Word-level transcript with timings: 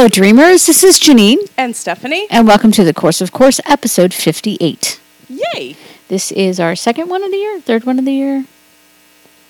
Hello, 0.00 0.08
dreamers. 0.08 0.64
This 0.64 0.82
is 0.82 0.98
Janine, 0.98 1.46
And 1.58 1.76
Stephanie. 1.76 2.26
and 2.30 2.46
welcome 2.46 2.72
to 2.72 2.84
the 2.84 2.94
Course 2.94 3.20
of 3.20 3.32
Course, 3.32 3.60
episode 3.66 4.14
58. 4.14 4.98
Yay. 5.28 5.76
This 6.08 6.32
is 6.32 6.58
our 6.58 6.74
second 6.74 7.10
one 7.10 7.22
of 7.22 7.30
the 7.30 7.36
year, 7.36 7.60
third 7.60 7.84
one 7.84 7.98
of 7.98 8.06
the 8.06 8.14
year. 8.14 8.46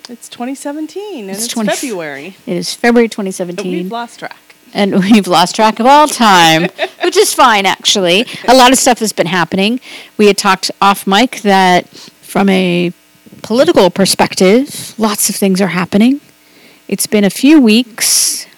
It's 0.09 0.29
2017 0.29 1.21
and 1.21 1.31
It's 1.31 1.45
it's, 1.45 1.55
20 1.55 1.71
February. 1.71 2.37
It 2.49 2.57
is 2.57 2.75
February 2.75 3.07
But 3.07 3.13
2017, 3.13 3.71
we've 3.73 3.93
lost 3.93 4.19
track. 4.19 4.57
and 4.75 4.99
we've 4.99 5.29
lost 5.29 5.55
track 5.55 5.79
of 5.79 5.87
all 5.87 6.09
time, 6.09 6.63
which 7.05 7.17
is 7.17 7.33
fine, 7.33 7.65
actually. 7.65 8.27
A 8.49 8.55
lot 8.57 8.73
of 8.73 8.79
stuff 8.79 8.99
has 8.99 9.13
been 9.13 9.29
happening. 9.29 9.79
We 10.19 10.27
had 10.27 10.37
talked 10.37 10.73
off 10.83 11.07
mic 11.07 11.43
that 11.43 11.87
from 11.87 12.49
a 12.49 12.93
political 13.43 13.89
perspective, 13.89 14.99
lots 14.99 15.29
of 15.29 15.37
things 15.37 15.61
are 15.61 15.69
happening. 15.69 16.21
It's 16.89 17.07
been 17.07 17.23
a 17.23 17.31
few 17.31 17.61
weeks. 17.61 18.49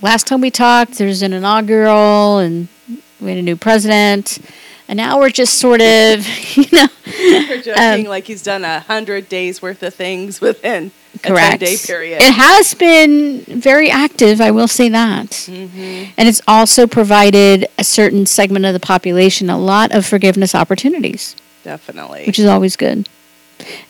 Last 0.00 0.26
time 0.26 0.40
we 0.40 0.50
talked, 0.50 0.92
there's 0.98 1.22
an 1.22 1.32
inaugural, 1.32 2.38
and 2.38 2.68
we 3.20 3.30
had 3.30 3.38
a 3.38 3.42
new 3.42 3.56
president. 3.56 4.38
And 4.86 4.96
now 4.96 5.18
we're 5.18 5.28
just 5.30 5.54
sort 5.58 5.80
of, 5.80 6.26
you 6.56 6.64
know, 6.72 6.86
We're 7.06 7.60
joking 7.62 7.82
Um, 7.82 8.04
like 8.04 8.24
he's 8.26 8.42
done 8.42 8.64
a 8.64 8.80
hundred 8.80 9.28
days 9.28 9.60
worth 9.60 9.82
of 9.82 9.92
things 9.94 10.40
within 10.40 10.92
correct. 11.22 11.56
a 11.62 11.66
10 11.66 11.68
day 11.68 11.76
period. 11.84 12.22
It 12.22 12.32
has 12.32 12.74
been 12.74 13.40
very 13.42 13.90
active, 13.90 14.40
I 14.40 14.50
will 14.50 14.68
say 14.68 14.88
that. 14.88 15.30
Mhm. 15.30 16.08
And 16.16 16.28
it's 16.28 16.40
also 16.48 16.86
provided 16.86 17.66
a 17.76 17.84
certain 17.84 18.24
segment 18.24 18.64
of 18.64 18.72
the 18.72 18.80
population 18.80 19.50
a 19.50 19.58
lot 19.58 19.92
of 19.92 20.06
forgiveness 20.06 20.54
opportunities, 20.54 21.34
Definitely. 21.64 22.24
which 22.26 22.38
is 22.38 22.46
always 22.46 22.76
good. 22.76 23.08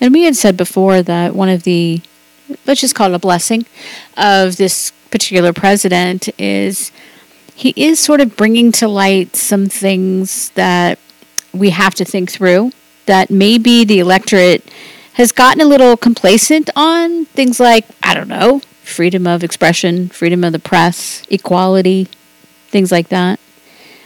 And 0.00 0.12
we 0.12 0.24
had 0.24 0.34
said 0.34 0.56
before 0.56 1.02
that 1.02 1.34
one 1.36 1.48
of 1.50 1.62
the, 1.62 2.00
let's 2.66 2.80
just 2.80 2.94
call 2.96 3.12
it 3.12 3.14
a 3.14 3.18
blessing, 3.20 3.66
of 4.16 4.56
this 4.56 4.90
particular 5.10 5.52
president 5.52 6.28
is 6.38 6.92
he 7.54 7.74
is 7.76 7.98
sort 7.98 8.20
of 8.20 8.36
bringing 8.36 8.70
to 8.72 8.86
light 8.86 9.34
some 9.34 9.68
things 9.68 10.50
that 10.50 10.98
we 11.52 11.70
have 11.70 11.94
to 11.96 12.04
think 12.04 12.30
through 12.30 12.70
that 13.06 13.30
maybe 13.30 13.84
the 13.84 13.98
electorate 13.98 14.68
has 15.14 15.32
gotten 15.32 15.60
a 15.60 15.64
little 15.64 15.96
complacent 15.96 16.70
on. 16.76 17.24
Things 17.26 17.58
like 17.58 17.86
i 18.02 18.14
don't 18.14 18.28
know 18.28 18.60
freedom 18.82 19.26
of 19.26 19.44
expression 19.44 20.08
freedom 20.08 20.42
of 20.44 20.52
the 20.52 20.58
press 20.58 21.22
equality 21.30 22.08
things 22.68 22.92
like 22.92 23.08
that. 23.08 23.40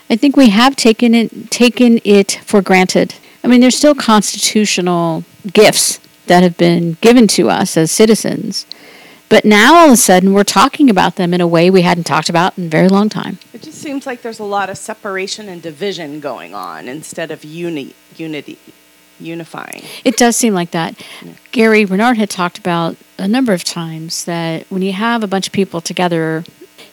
I 0.08 0.16
think 0.16 0.36
we 0.36 0.50
have 0.50 0.76
taken 0.76 1.14
it 1.14 1.50
taken 1.50 2.00
it 2.04 2.40
for 2.44 2.62
granted. 2.62 3.14
I 3.44 3.48
mean 3.48 3.60
there's 3.60 3.76
still 3.76 3.94
constitutional 3.94 5.24
gifts 5.52 6.00
that 6.26 6.42
have 6.42 6.56
been 6.56 6.96
given 7.00 7.26
to 7.28 7.50
us 7.50 7.76
as 7.76 7.90
citizens 7.90 8.66
but 9.32 9.44
now 9.44 9.74
all 9.74 9.86
of 9.86 9.92
a 9.92 9.96
sudden 9.96 10.32
we're 10.32 10.44
talking 10.44 10.88
about 10.88 11.16
them 11.16 11.34
in 11.34 11.40
a 11.40 11.46
way 11.46 11.70
we 11.70 11.82
hadn't 11.82 12.04
talked 12.04 12.28
about 12.28 12.56
in 12.58 12.66
a 12.66 12.68
very 12.68 12.88
long 12.88 13.08
time 13.08 13.38
it 13.52 13.62
just 13.62 13.78
seems 13.78 14.06
like 14.06 14.22
there's 14.22 14.38
a 14.38 14.44
lot 14.44 14.70
of 14.70 14.78
separation 14.78 15.48
and 15.48 15.62
division 15.62 16.20
going 16.20 16.54
on 16.54 16.88
instead 16.88 17.30
of 17.30 17.44
uni- 17.44 17.94
unity, 18.16 18.58
unifying. 19.20 19.84
It 20.04 20.16
does 20.16 20.36
seem 20.36 20.54
like 20.54 20.72
that. 20.72 21.00
Gary 21.52 21.84
Renard 21.84 22.16
had 22.16 22.30
talked 22.30 22.58
about 22.58 22.96
a 23.18 23.28
number 23.28 23.52
of 23.52 23.64
times 23.64 24.24
that 24.24 24.66
when 24.68 24.82
you 24.82 24.92
have 24.92 25.22
a 25.22 25.26
bunch 25.26 25.46
of 25.46 25.52
people 25.52 25.80
together, 25.80 26.44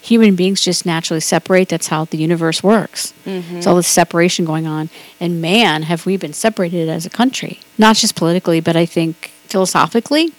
human 0.02 0.36
beings 0.36 0.62
just 0.62 0.86
naturally 0.86 1.22
separate. 1.22 1.70
That's 1.70 1.88
how 1.88 2.06
the 2.06 2.17
universe 2.17 2.64
works. 2.64 3.14
Mm-hmm. 3.26 3.58
It's 3.58 3.67
all 3.67 3.76
this 3.76 3.88
separation 3.88 4.45
going 4.45 4.67
on. 4.67 4.90
And 5.20 5.42
man, 5.42 5.84
have 5.84 6.06
we 6.06 6.17
been 6.17 6.34
separated 6.34 6.90
as 6.90 7.06
a 7.06 7.10
country. 7.10 7.60
Not 7.78 7.95
just 7.95 8.16
politically, 8.16 8.60
but 8.60 8.76
I 8.76 8.86
think 8.86 9.32
philosophically 9.48 10.34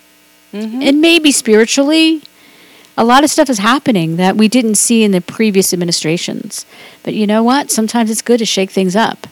Mhm. 0.53 0.83
and 0.87 1.01
maybe 1.01 1.31
spiritually. 1.33 2.23
A 2.97 3.05
lot 3.05 3.25
of 3.25 3.31
stuff 3.31 3.49
is 3.49 3.59
happening 3.59 4.17
that 4.17 4.37
we 4.37 4.49
didn't 4.49 4.75
see 4.75 5.05
in 5.05 5.13
the 5.13 5.21
previous 5.21 5.73
administrations. 5.73 6.67
But 7.03 7.15
you 7.15 7.27
know 7.27 7.43
what? 7.43 7.71
Sometimes 7.71 8.11
it's 8.11 8.21
good 8.21 8.39
to 8.39 8.45
shake 8.45 8.71
things 8.71 8.95
up. 8.95 9.27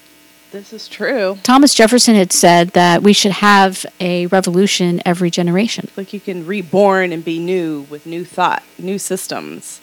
This 0.51 0.73
is 0.73 0.89
true. 0.89 1.39
Thomas 1.43 1.75
Jefferson 1.75 2.15
had 2.15 2.33
said 2.33 2.71
that 2.71 3.03
we 3.03 3.13
should 3.13 3.33
have 3.33 3.85
a 4.01 4.27
revolution 4.29 5.03
every 5.05 5.31
generation. 5.31 5.89
Like 5.97 6.15
you 6.15 6.21
can 6.21 6.47
reborn 6.47 7.13
and 7.13 7.23
be 7.23 7.39
new 7.39 7.87
with 7.91 8.07
new 8.07 8.25
thought, 8.25 8.63
new 8.79 8.99
systems. 8.99 9.81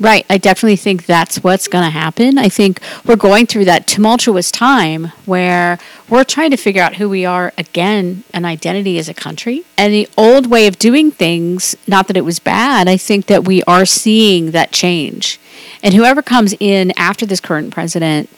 Right. 0.00 0.26
I 0.28 0.38
definitely 0.38 0.76
think 0.76 1.06
that's 1.06 1.42
what's 1.44 1.68
going 1.68 1.84
to 1.84 1.90
happen. 1.90 2.38
I 2.38 2.48
think 2.48 2.80
we're 3.04 3.16
going 3.16 3.46
through 3.46 3.66
that 3.66 3.86
tumultuous 3.86 4.50
time 4.50 5.06
where 5.26 5.78
we're 6.08 6.24
trying 6.24 6.50
to 6.50 6.56
figure 6.56 6.82
out 6.82 6.96
who 6.96 7.08
we 7.08 7.24
are 7.24 7.52
again, 7.56 8.24
an 8.34 8.44
identity 8.44 8.98
as 8.98 9.08
a 9.08 9.14
country. 9.14 9.64
And 9.78 9.92
the 9.92 10.08
old 10.16 10.46
way 10.46 10.66
of 10.66 10.78
doing 10.78 11.10
things, 11.10 11.76
not 11.86 12.08
that 12.08 12.16
it 12.16 12.24
was 12.24 12.38
bad, 12.38 12.88
I 12.88 12.96
think 12.96 13.26
that 13.26 13.44
we 13.44 13.62
are 13.64 13.84
seeing 13.84 14.50
that 14.50 14.72
change. 14.72 15.38
And 15.82 15.94
whoever 15.94 16.22
comes 16.22 16.54
in 16.58 16.92
after 16.96 17.26
this 17.26 17.40
current 17.40 17.72
president 17.72 18.28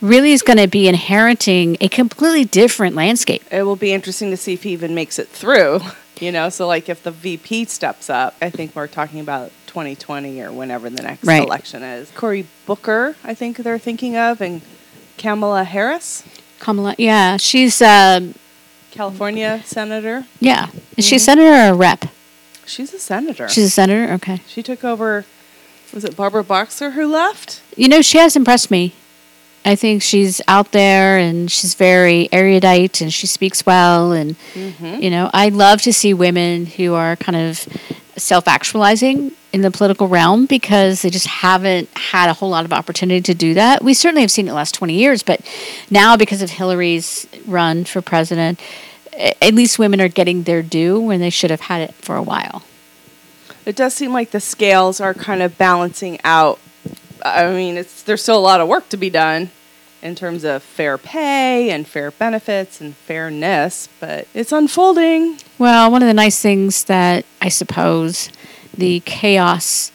really 0.00 0.32
is 0.32 0.42
going 0.42 0.58
to 0.58 0.68
be 0.68 0.88
inheriting 0.88 1.76
a 1.80 1.88
completely 1.88 2.44
different 2.44 2.94
landscape. 2.94 3.42
It 3.50 3.62
will 3.62 3.76
be 3.76 3.92
interesting 3.92 4.30
to 4.30 4.36
see 4.36 4.52
if 4.52 4.62
he 4.62 4.72
even 4.72 4.94
makes 4.94 5.18
it 5.18 5.28
through. 5.28 5.80
You 6.20 6.32
know, 6.32 6.48
so 6.48 6.66
like 6.66 6.88
if 6.88 7.02
the 7.02 7.10
VP 7.10 7.66
steps 7.66 8.08
up, 8.08 8.36
I 8.40 8.48
think 8.48 8.74
we're 8.74 8.86
talking 8.86 9.20
about 9.20 9.52
2020 9.76 10.40
or 10.40 10.50
whenever 10.52 10.88
the 10.88 11.02
next 11.02 11.22
Right. 11.22 11.42
election 11.42 11.82
is. 11.82 12.08
Cory 12.14 12.46
Booker, 12.64 13.14
I 13.22 13.34
think 13.34 13.58
they're 13.58 13.78
thinking 13.78 14.16
of, 14.16 14.40
and 14.40 14.62
Kamala 15.18 15.64
Harris, 15.64 16.22
Kamala, 16.60 16.94
yeah, 16.96 17.36
she's, 17.36 17.82
um, 17.82 18.34
California 18.90 19.60
senator. 19.66 20.24
yeah, 20.40 20.68
is 20.96 21.04
she 21.06 21.16
a 21.16 21.18
Mhm. 21.18 21.22
senator 21.24 21.50
or 21.52 21.68
a 21.68 21.74
rep? 21.74 22.06
She's 22.64 22.94
a 22.94 22.98
senator. 22.98 23.48
She's 23.50 23.64
a 23.66 23.70
senator. 23.70 24.14
Okay. 24.14 24.40
she 24.48 24.62
took 24.62 24.82
over. 24.82 25.26
Was 25.92 26.04
it 26.04 26.16
Barbara 26.16 26.42
Boxer 26.42 26.92
who 26.92 27.06
left? 27.06 27.60
You 27.76 27.88
know, 27.88 28.00
she 28.00 28.16
has 28.16 28.34
impressed 28.34 28.70
me. 28.70 28.94
I 29.66 29.76
think 29.76 30.02
she's 30.02 30.40
out 30.48 30.72
there 30.72 31.18
and 31.18 31.50
she's 31.52 31.74
very 31.74 32.28
erudite 32.32 33.00
and 33.02 33.12
she 33.12 33.26
speaks 33.26 33.66
well. 33.66 34.12
And, 34.12 34.36
Mm-hmm. 34.54 35.02
you 35.02 35.10
know, 35.10 35.28
I 35.34 35.50
love 35.50 35.82
to 35.82 35.92
see 35.92 36.14
women 36.14 36.64
who 36.66 36.94
are 36.94 37.14
kind 37.16 37.36
of 37.36 37.66
self 38.16 38.48
actualizing 38.48 39.32
in 39.56 39.62
the 39.62 39.70
political 39.70 40.06
realm 40.06 40.44
because 40.44 41.00
they 41.00 41.08
just 41.08 41.26
haven't 41.26 41.88
had 41.96 42.28
a 42.28 42.34
whole 42.34 42.50
lot 42.50 42.66
of 42.66 42.72
opportunity 42.74 43.22
to 43.22 43.34
do 43.34 43.54
that. 43.54 43.82
We 43.82 43.94
certainly 43.94 44.20
have 44.20 44.30
seen 44.30 44.46
it 44.46 44.50
the 44.50 44.54
last 44.54 44.74
20 44.74 44.92
years, 44.92 45.22
but 45.22 45.40
now 45.90 46.14
because 46.14 46.42
of 46.42 46.50
Hillary's 46.50 47.26
run 47.46 47.84
for 47.84 48.02
president, 48.02 48.60
at 49.16 49.54
least 49.54 49.78
women 49.78 49.98
are 50.00 50.08
getting 50.08 50.42
their 50.42 50.62
due 50.62 51.00
when 51.00 51.20
they 51.20 51.30
should 51.30 51.50
have 51.50 51.62
had 51.62 51.80
it 51.80 51.94
for 51.94 52.16
a 52.16 52.22
while. 52.22 52.64
It 53.64 53.74
does 53.74 53.94
seem 53.94 54.12
like 54.12 54.30
the 54.30 54.40
scales 54.40 55.00
are 55.00 55.14
kind 55.14 55.40
of 55.40 55.56
balancing 55.56 56.20
out. 56.22 56.60
I 57.24 57.50
mean, 57.50 57.78
it's 57.78 58.02
there's 58.02 58.22
still 58.22 58.38
a 58.38 58.38
lot 58.38 58.60
of 58.60 58.68
work 58.68 58.90
to 58.90 58.98
be 58.98 59.08
done 59.08 59.50
in 60.02 60.14
terms 60.14 60.44
of 60.44 60.62
fair 60.62 60.98
pay 60.98 61.70
and 61.70 61.88
fair 61.88 62.10
benefits 62.10 62.80
and 62.80 62.94
fairness, 62.94 63.88
but 64.00 64.28
it's 64.34 64.52
unfolding. 64.52 65.38
Well, 65.58 65.90
one 65.90 66.02
of 66.02 66.08
the 66.08 66.14
nice 66.14 66.40
things 66.40 66.84
that 66.84 67.24
I 67.40 67.48
suppose 67.48 68.30
the 68.76 69.00
chaos 69.00 69.92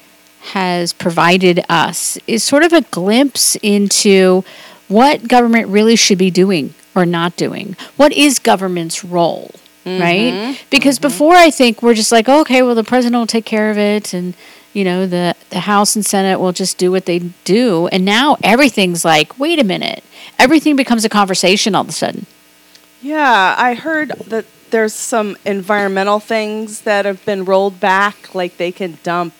has 0.54 0.94
provided 0.94 1.64
us 1.70 2.18
is 2.28 2.44
sort 2.44 2.64
of 2.64 2.74
a 2.74 2.82
glimpse 2.82 3.56
into 3.62 4.44
what 4.88 5.28
government 5.28 5.68
really 5.68 5.96
should 5.96 6.18
be 6.18 6.32
doing 6.32 6.74
or 6.96 7.06
not 7.06 7.36
doing. 7.36 7.76
What 7.96 8.12
is 8.12 8.40
government's 8.40 9.04
role? 9.04 9.52
Mm-hmm. 9.86 10.02
Right? 10.02 10.62
Because 10.70 10.98
mm-hmm. 10.98 11.08
before 11.08 11.36
I 11.36 11.50
think 11.50 11.82
we're 11.82 11.94
just 11.94 12.12
like, 12.12 12.28
okay, 12.28 12.62
well 12.62 12.76
the 12.76 12.84
president 12.84 13.20
will 13.20 13.28
take 13.28 13.46
care 13.46 13.72
of 13.72 13.78
it 13.78 14.14
and 14.14 14.36
you 14.74 14.86
know, 14.86 15.06
the 15.06 15.36
the 15.50 15.62
House 15.62 15.96
and 15.96 16.06
Senate 16.06 16.40
will 16.40 16.54
just 16.54 16.78
do 16.78 16.92
what 16.92 17.06
they 17.06 17.20
do. 17.44 17.88
And 17.88 18.06
now 18.06 18.38
everything's 18.44 19.04
like, 19.04 19.38
wait 19.38 19.60
a 19.60 19.64
minute. 19.64 20.04
Everything 20.40 20.76
becomes 20.76 21.04
a 21.04 21.10
conversation 21.10 21.76
all 21.76 21.82
of 21.82 21.90
a 21.90 21.94
sudden. 21.94 22.26
Yeah, 23.02 23.56
I 23.58 23.74
heard 23.74 24.10
that 24.28 24.46
there's 24.72 24.94
some 24.94 25.38
environmental 25.46 26.20
things 26.20 26.82
that 26.82 27.06
have 27.06 27.24
been 27.26 27.46
rolled 27.46 27.80
back, 27.80 28.34
like 28.34 28.58
they 28.58 28.72
can 28.72 28.98
dump 29.04 29.34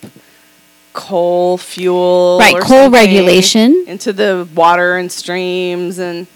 coal 0.94 1.58
fuel, 1.58 2.38
Right, 2.40 2.62
coal 2.62 2.90
regulation. 2.90 3.86
into 3.88 4.12
the 4.14 4.48
water 4.54 4.98
and 4.98 5.12
streams, 5.12 5.98
and 6.00 6.28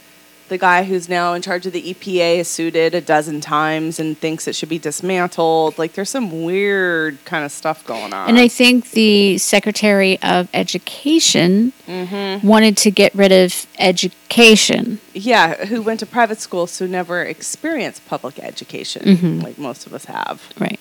the 0.48 0.58
guy 0.58 0.84
who's 0.84 1.10
now 1.10 1.34
in 1.34 1.42
charge 1.42 1.66
of 1.66 1.74
the 1.74 1.94
EPA 1.94 2.46
sued 2.46 2.76
it 2.76 2.94
a 2.94 3.02
dozen 3.02 3.42
times 3.42 4.00
and 4.00 4.18
thinks 4.18 4.48
it 4.48 4.56
should 4.56 4.70
be 4.70 4.78
dismantled. 4.78 5.78
Like 5.78 5.94
there's 5.94 6.10
some 6.10 6.44
weird 6.44 7.18
kind 7.26 7.44
of 7.44 7.52
stuff 7.52 7.86
going 7.86 8.14
on. 8.14 8.30
And 8.30 8.38
I 8.38 8.48
think 8.48 8.92
the 8.92 9.38
Secretary 9.38 10.22
of 10.22 10.48
Education 10.54 11.74
mm-hmm. 11.88 12.48
wanted 12.48 12.78
to 12.78 12.92
get 12.92 13.14
rid 13.16 13.32
of 13.32 13.66
education. 13.80 15.00
yeah, 15.14 15.66
who 15.66 15.82
went 15.82 16.00
to 16.02 16.06
private 16.06 16.40
school, 16.40 16.68
so 16.68 16.86
never 16.86 17.24
experienced 17.24 18.06
public 18.08 18.38
education 18.40 19.04
Mhm. 19.18 19.44
like 19.44 19.58
most 19.58 19.86
of 19.86 19.94
us 19.94 20.06
have. 20.06 20.42
Right. 20.60 20.80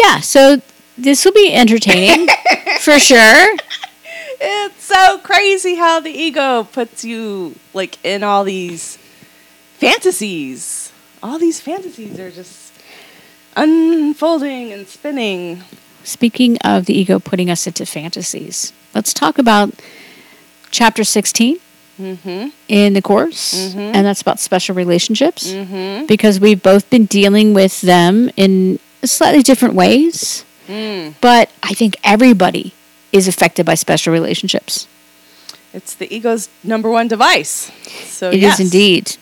Yeah, 0.00 0.20
so 0.20 0.62
this 0.96 1.24
will 1.24 1.32
be 1.32 1.52
entertaining 1.52 2.28
for 2.80 2.98
sure. 2.98 3.56
It's 4.40 4.84
so 4.84 5.18
crazy 5.18 5.74
how 5.76 6.00
the 6.00 6.10
ego 6.10 6.64
puts 6.64 7.04
you 7.04 7.56
like 7.74 7.98
in 8.04 8.22
all 8.22 8.44
these 8.44 8.96
fantasies. 9.78 10.92
All 11.22 11.38
these 11.38 11.60
fantasies 11.60 12.18
are 12.20 12.30
just 12.30 12.72
unfolding 13.56 14.72
and 14.72 14.86
spinning. 14.86 15.62
Speaking 16.04 16.56
of 16.58 16.86
the 16.86 16.94
ego 16.98 17.18
putting 17.18 17.50
us 17.50 17.66
into 17.66 17.84
fantasies, 17.84 18.72
let's 18.94 19.12
talk 19.12 19.38
about 19.38 19.72
chapter 20.70 21.04
16 21.04 21.58
Mm-hmm. 22.00 22.50
in 22.68 22.92
the 22.92 23.02
course, 23.02 23.74
Mhm. 23.74 23.90
and 23.92 24.06
that's 24.06 24.20
about 24.22 24.38
special 24.38 24.72
relationships 24.76 25.48
Mm-hmm. 25.50 26.06
because 26.06 26.38
we've 26.38 26.62
both 26.62 26.88
been 26.90 27.06
dealing 27.06 27.54
with 27.54 27.80
them 27.80 28.30
in 28.36 28.78
slightly 29.04 29.42
different 29.42 29.74
ways. 29.74 30.44
Mm. 30.68 31.14
But 31.20 31.50
I 31.60 31.74
think 31.74 31.96
everybody 32.04 32.72
is 33.12 33.28
affected 33.28 33.64
by 33.66 33.74
special 33.74 34.12
relationships. 34.12 34.86
It's 35.72 35.94
the 35.94 36.12
ego's 36.14 36.48
number 36.64 36.90
one 36.90 37.08
device. 37.08 37.70
So 38.04 38.30
It 38.30 38.36
is 38.36 38.40
yes. 38.42 38.60
indeed. 38.60 39.16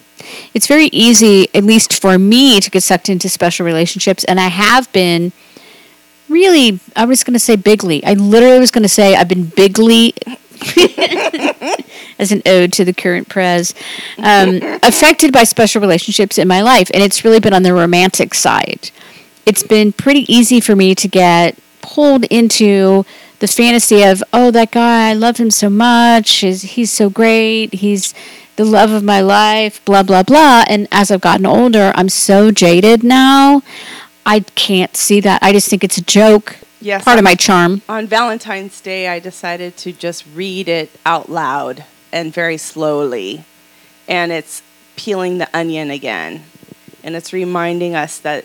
It's 0.55 0.67
very 0.67 0.87
easy, 0.87 1.49
at 1.55 1.65
least 1.65 2.01
for 2.01 2.19
me, 2.19 2.61
to 2.61 2.71
get 2.71 2.83
sucked 2.83 3.09
into 3.09 3.29
special 3.29 3.67
relationships, 3.67 4.25
and 4.25 4.41
I 4.41 4.49
have 4.49 4.91
been 4.93 5.33
really. 6.29 6.81
I 6.95 7.05
was 7.05 7.23
going 7.23 7.35
to 7.35 7.41
say 7.41 7.57
bigly. 7.57 8.05
I 8.05 8.15
literally 8.15 8.59
was 8.59 8.71
going 8.71 8.83
to 8.83 8.89
say 8.89 9.15
I've 9.15 9.29
been 9.29 9.47
bigly. 9.47 10.15
as 12.19 12.33
an 12.33 12.41
ode 12.47 12.73
to 12.73 12.83
the 12.83 12.95
current 12.95 13.29
prez, 13.29 13.75
um, 14.19 14.59
affected 14.83 15.31
by 15.31 15.45
special 15.45 15.83
relationships 15.83 16.39
in 16.39 16.49
my 16.49 16.63
life, 16.63 16.91
and 16.95 17.03
it's 17.03 17.25
really 17.25 17.41
been 17.41 17.53
on 17.53 17.63
the 17.63 17.75
romantic 17.75 18.33
side. 18.33 18.91
It's 19.45 19.63
been 19.63 19.93
pretty 19.93 20.31
easy 20.33 20.61
for 20.61 20.75
me 20.75 20.95
to 20.95 21.09
get 21.09 21.59
pulled 21.83 22.25
into 22.25 23.05
the 23.39 23.49
fantasy 23.49 24.03
of, 24.03 24.23
oh, 24.33 24.51
that 24.51 24.71
guy, 24.71 25.11
I 25.11 25.15
love 25.15 25.37
him 25.37 25.51
so 25.51 25.69
much. 25.69 26.31
He's, 26.37 26.63
he's 26.63 26.93
so 26.93 27.11
great. 27.11 27.75
He's 27.75 28.15
the 28.57 28.65
love 28.65 28.91
of 28.91 29.05
my 29.05 29.21
life, 29.21 29.85
blah, 29.85 30.03
blah, 30.03 30.23
blah. 30.23 30.65
And 30.69 30.89
as 30.91 31.11
I've 31.11 31.21
gotten 31.21 31.47
older, 31.47 31.93
I'm 31.95 32.09
so 32.09 32.51
jaded 32.51 33.05
now. 33.05 33.63
I 34.25 34.41
can't 34.41 34.97
see 34.97 35.21
that. 35.21 35.43
I 35.43 35.53
just 35.53 35.69
think 35.69 35.85
it's 35.85 35.99
a 35.99 36.03
joke. 36.03 36.57
Yes. 36.81 37.05
Part 37.05 37.19
of 37.19 37.25
my 37.25 37.35
charm. 37.35 37.83
On 37.89 38.07
Valentine's 38.07 38.81
Day, 38.81 39.09
I 39.09 39.19
decided 39.19 39.77
to 39.79 39.93
just 39.93 40.25
read 40.35 40.69
it 40.69 40.91
out 41.05 41.29
loud 41.29 41.85
and 42.13 42.33
very 42.33 42.57
slowly. 42.57 43.45
And 44.09 44.33
it's 44.33 44.63
peeling 44.97 45.39
the 45.39 45.49
onion 45.57 45.91
again. 45.91 46.45
And 47.03 47.15
it's 47.15 47.33
reminding 47.33 47.95
us 47.95 48.19
that, 48.19 48.45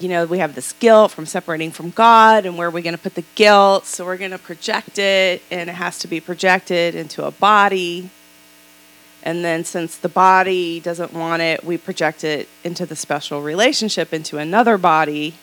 you 0.00 0.08
know, 0.08 0.24
we 0.24 0.38
have 0.38 0.54
this 0.54 0.72
guilt 0.72 1.12
from 1.12 1.26
separating 1.26 1.70
from 1.70 1.90
God, 1.90 2.46
and 2.46 2.56
where 2.56 2.68
are 2.68 2.70
we 2.70 2.82
going 2.82 2.96
to 2.96 3.02
put 3.02 3.14
the 3.14 3.24
guilt? 3.34 3.86
So 3.86 4.04
we're 4.04 4.16
going 4.16 4.30
to 4.30 4.38
project 4.38 4.98
it, 4.98 5.42
and 5.50 5.70
it 5.70 5.74
has 5.74 5.98
to 6.00 6.08
be 6.08 6.20
projected 6.20 6.94
into 6.94 7.24
a 7.24 7.30
body. 7.30 8.10
And 9.22 9.44
then, 9.44 9.64
since 9.64 9.96
the 9.96 10.08
body 10.08 10.80
doesn't 10.80 11.12
want 11.12 11.42
it, 11.42 11.62
we 11.62 11.76
project 11.76 12.24
it 12.24 12.48
into 12.64 12.86
the 12.86 12.96
special 12.96 13.42
relationship 13.42 14.12
into 14.14 14.38
another 14.38 14.78
body 14.78 15.34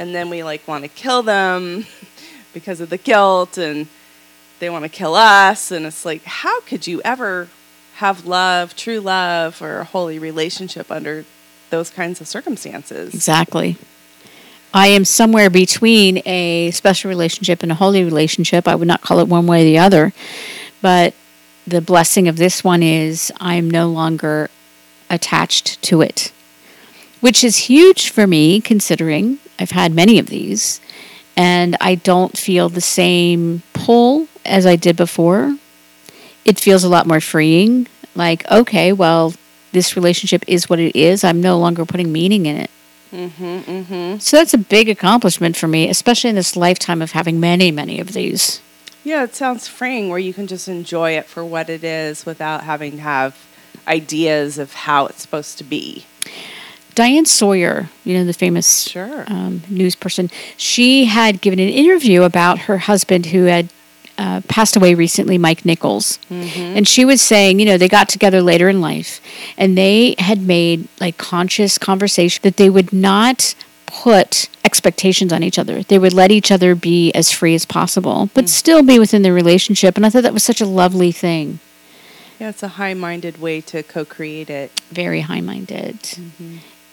and 0.00 0.14
then 0.14 0.30
we 0.30 0.42
like 0.42 0.66
want 0.66 0.82
to 0.82 0.88
kill 0.88 1.22
them 1.22 1.86
because 2.54 2.80
of 2.80 2.88
the 2.88 2.96
guilt 2.96 3.58
and 3.58 3.86
they 4.58 4.70
want 4.70 4.82
to 4.82 4.88
kill 4.88 5.14
us 5.14 5.70
and 5.70 5.86
it's 5.86 6.04
like 6.04 6.24
how 6.24 6.60
could 6.62 6.86
you 6.86 7.00
ever 7.04 7.48
have 7.96 8.26
love 8.26 8.74
true 8.74 8.98
love 8.98 9.60
or 9.60 9.80
a 9.80 9.84
holy 9.84 10.18
relationship 10.18 10.90
under 10.90 11.24
those 11.70 11.90
kinds 11.90 12.20
of 12.20 12.28
circumstances 12.28 13.14
Exactly. 13.14 13.76
I 14.72 14.88
am 14.88 15.04
somewhere 15.04 15.50
between 15.50 16.22
a 16.26 16.70
special 16.70 17.08
relationship 17.08 17.62
and 17.64 17.72
a 17.72 17.74
holy 17.74 18.04
relationship. 18.04 18.68
I 18.68 18.76
would 18.76 18.86
not 18.86 19.02
call 19.02 19.18
it 19.18 19.26
one 19.26 19.46
way 19.46 19.62
or 19.62 19.64
the 19.64 19.78
other. 19.78 20.12
But 20.80 21.14
the 21.66 21.80
blessing 21.80 22.28
of 22.28 22.36
this 22.36 22.62
one 22.62 22.82
is 22.82 23.32
I'm 23.40 23.68
no 23.68 23.88
longer 23.88 24.48
attached 25.08 25.82
to 25.82 26.00
it, 26.02 26.32
which 27.20 27.42
is 27.42 27.56
huge 27.68 28.10
for 28.10 28.26
me 28.26 28.60
considering 28.60 29.38
I've 29.58 29.72
had 29.72 29.92
many 29.92 30.18
of 30.18 30.26
these 30.26 30.80
and 31.36 31.76
I 31.80 31.96
don't 31.96 32.36
feel 32.36 32.68
the 32.68 32.80
same 32.80 33.62
pull 33.72 34.28
as 34.44 34.66
I 34.66 34.76
did 34.76 34.96
before. 34.96 35.56
It 36.44 36.60
feels 36.60 36.84
a 36.84 36.88
lot 36.88 37.06
more 37.06 37.20
freeing. 37.20 37.86
Like, 38.14 38.48
okay, 38.50 38.92
well, 38.92 39.34
this 39.72 39.96
relationship 39.96 40.44
is 40.46 40.68
what 40.68 40.78
it 40.78 40.96
is. 40.96 41.24
I'm 41.24 41.40
no 41.40 41.58
longer 41.58 41.84
putting 41.84 42.12
meaning 42.12 42.46
in 42.46 42.56
it. 42.56 42.70
mm-hmm 43.12 43.58
mm-hmm 43.70 44.18
So 44.18 44.36
that's 44.38 44.54
a 44.54 44.58
big 44.58 44.88
accomplishment 44.88 45.56
for 45.56 45.68
me, 45.68 45.88
especially 45.88 46.30
in 46.30 46.36
this 46.36 46.56
lifetime 46.56 47.02
of 47.02 47.12
having 47.12 47.40
many, 47.40 47.70
many 47.70 48.00
of 48.00 48.12
these. 48.12 48.60
yeah 49.04 49.24
it 49.24 49.34
sounds 49.34 49.66
freeing 49.66 50.08
where 50.10 50.18
you 50.18 50.34
can 50.34 50.46
just 50.46 50.68
enjoy 50.68 51.12
it 51.12 51.26
for 51.26 51.44
what 51.44 51.68
it 51.70 51.82
is 51.82 52.26
without 52.26 52.64
having 52.64 52.92
to 52.92 53.02
have 53.02 53.32
ideas 53.88 54.58
of 54.58 54.72
how 54.74 55.06
it's 55.06 55.22
supposed 55.22 55.56
to 55.58 55.64
be 55.64 56.04
Diane 56.94 57.24
Sawyer, 57.24 57.88
you 58.04 58.14
know, 58.14 58.24
the 58.24 58.32
famous 58.34 58.82
sure 58.82 59.24
um, 59.28 59.62
news 59.70 59.94
person, 59.94 60.28
she 60.56 61.04
had 61.06 61.40
given 61.40 61.58
an 61.58 61.68
interview 61.68 62.22
about 62.24 62.58
her 62.60 62.78
husband 62.78 63.26
who 63.26 63.44
had 63.44 63.70
uh, 64.20 64.42
passed 64.48 64.76
away 64.76 64.94
recently, 64.94 65.38
Mike 65.38 65.64
Nichols. 65.64 66.18
mm-hmm. 66.30 66.76
And 66.76 66.86
she 66.86 67.06
was 67.06 67.22
saying, 67.22 67.58
you 67.58 67.64
know, 67.64 67.78
they 67.78 67.88
got 67.88 68.08
together 68.10 68.42
later 68.42 68.68
in 68.68 68.82
life 68.82 69.18
and 69.56 69.78
they 69.78 70.14
had 70.18 70.42
made 70.42 70.88
like 71.00 71.16
conscious 71.16 71.78
conversation 71.78 72.40
that 72.42 72.58
they 72.58 72.68
would 72.68 72.92
not 72.92 73.54
put 73.86 74.50
expectations 74.62 75.32
on 75.32 75.42
each 75.42 75.58
other. 75.58 75.82
They 75.82 75.98
would 75.98 76.12
let 76.12 76.30
each 76.30 76.52
other 76.52 76.74
be 76.74 77.10
as 77.12 77.32
free 77.32 77.54
as 77.54 77.64
possible, 77.64 78.28
but 78.34 78.50
still 78.50 78.82
be 78.82 78.98
within 78.98 79.22
the 79.22 79.32
relationship. 79.32 79.96
And 79.96 80.04
I 80.04 80.10
thought 80.10 80.22
that 80.22 80.34
was 80.34 80.44
such 80.44 80.60
a 80.60 80.66
lovely 80.66 81.12
thing. 81.12 81.58
yeah 82.38 82.50
it's 82.50 82.62
a 82.62 82.68
high-minded 82.68 83.40
way 83.40 83.62
to 83.62 83.82
co-create 83.82 84.50
it 84.50 84.70
Very 84.92 85.22
high 85.22 85.40
minded. 85.40 85.96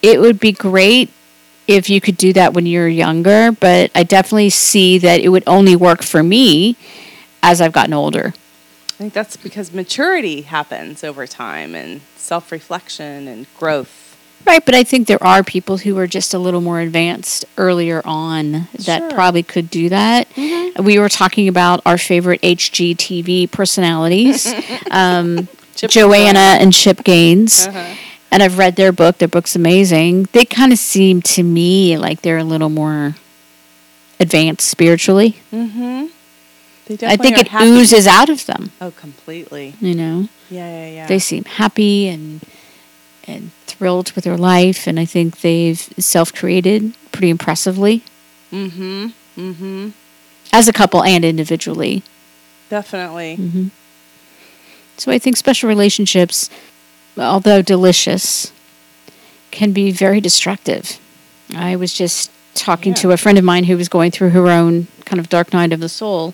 It 0.01 0.21
would 0.21 0.39
be 0.39 0.53
great 0.53 1.12
if 1.68 1.89
you 1.89 2.00
could 2.00 2.15
do 2.15 2.31
that 2.33 2.53
when 2.53 2.65
you're 2.65 2.88
younger, 2.88 3.51
but 3.51 3.91
I 3.94 4.03
definitely 4.03 4.50
see 4.50 4.97
that 5.00 5.19
it 5.19 5.27
would 5.29 5.44
only 5.45 5.75
work 5.75 6.01
for 6.01 6.24
me 6.24 6.77
as 7.44 7.62
I've 7.62 7.72
gotten 7.74 7.94
older. 7.94 8.34
I 8.36 8.98
think 8.98 9.13
that's 9.13 9.38
because 9.38 9.74
maturity 9.74 10.42
happens 10.42 11.04
over 11.04 11.28
time 11.28 11.75
and 11.75 12.01
self 12.16 12.51
reflection 12.51 13.28
and 13.28 13.45
growth. 13.57 14.04
Right, 14.45 14.63
but 14.66 14.75
I 14.75 14.84
think 14.84 15.07
there 15.07 15.22
are 15.24 15.44
people 15.44 15.78
who 15.78 15.98
are 15.98 16.07
just 16.07 16.34
a 16.34 16.39
little 16.39 16.62
more 16.62 16.80
advanced 16.80 17.44
earlier 17.57 18.01
on 18.06 18.68
that 18.86 19.00
Sure. 19.00 19.10
probably 19.12 19.44
could 19.44 19.69
do 19.69 19.89
that. 19.89 20.28
We 20.36 21.00
were 21.00 21.10
talking 21.10 21.48
about 21.48 21.81
our 21.86 21.98
favorite 21.98 22.42
HGTV 22.42 23.51
personalities, 23.51 24.51
um, 24.92 25.48
Joanna 25.75 26.57
and 26.62 26.72
Chip 26.72 27.04
Gaines. 27.04 27.68
Uh-huh. 27.68 27.95
And 28.31 28.44
I've 28.44 28.57
read 28.57 28.75
their 28.75 28.92
book. 28.92 29.18
Their 29.18 29.28
book's 29.28 29.56
amazing. 29.56 30.28
They 30.34 30.45
kind 30.45 30.72
of 30.74 30.80
seem 30.80 31.22
to 31.24 31.44
me 31.44 31.98
like 31.98 32.22
they're 32.22 32.38
a 32.38 32.44
little 32.44 32.69
more 32.69 33.16
advanced 34.19 34.68
spiritually. 34.68 35.38
Mm-hmm. 35.54 36.07
I 36.89 37.18
think 37.18 37.38
it 37.38 37.50
happy. 37.50 37.69
oozes 37.69 38.07
out 38.07 38.30
of 38.30 38.45
them. 38.45 38.72
Oh, 38.80 38.92
completely. 38.92 39.75
You 39.80 39.95
know, 39.95 40.29
Yeah, 40.50 40.70
yeah, 40.70 40.89
yeah. 40.89 41.08
they 41.08 41.20
seem 41.20 41.44
happy 41.46 42.08
and 42.08 42.41
and 43.27 43.51
thrilled 43.65 44.12
with 44.13 44.24
their 44.24 44.38
life, 44.38 44.88
and 44.88 45.00
I 45.00 45.06
think 45.06 45.41
they've 45.41 45.77
self-created 46.00 46.94
pretty 47.12 47.29
impressively 47.29 48.03
mm-hmm. 48.51 49.08
Mm-hmm. 49.38 49.89
as 50.53 50.67
a 50.67 50.74
couple 50.74 51.03
and 51.03 51.25
individually. 51.25 52.03
Definitely. 52.70 53.38
Mm 53.38 53.51
hmm 53.51 53.67
So 54.98 55.12
I 55.12 55.20
think 55.20 55.38
special 55.38 55.67
relationships, 55.70 56.50
although 57.17 57.62
delicious, 57.62 58.51
can 59.51 59.74
be 59.74 59.91
very 59.91 60.22
destructive. 60.22 61.00
I 61.53 61.75
was 61.75 61.94
just 61.94 62.32
talking 62.56 62.94
to 62.96 63.12
a 63.12 63.17
friend 63.17 63.38
of 63.38 63.44
mine 63.44 63.65
who 63.65 63.77
was 63.77 63.89
going 63.89 64.12
through 64.12 64.32
her 64.32 64.48
own 64.48 64.88
kind 65.06 65.20
of 65.20 65.29
dark 65.29 65.53
night 65.53 65.72
of 65.74 65.79
the 65.79 65.89
soul 65.89 66.34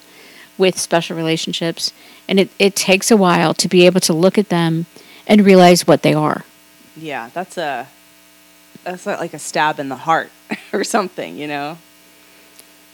with 0.58 0.78
special 0.80 1.16
relationships, 1.18 1.92
and 2.28 2.40
it, 2.40 2.50
it 2.60 2.76
takes 2.76 3.10
a 3.12 3.18
while 3.18 3.54
to 3.56 3.68
be 3.68 3.86
able 3.86 4.00
to 4.02 4.14
look 4.14 4.38
at 4.38 4.50
them 4.50 4.86
and 5.28 5.46
realize 5.46 5.88
what 5.88 6.02
they 6.04 6.14
are. 6.14 6.44
Yeah, 6.96 7.30
that's 7.34 7.58
a 7.58 7.88
that's 8.84 9.06
like 9.06 9.34
a 9.34 9.40
stab 9.40 9.80
in 9.80 9.90
the 9.90 9.96
heart 9.96 10.30
or 10.74 10.84
something, 10.84 11.38
you 11.38 11.48
know. 11.48 11.78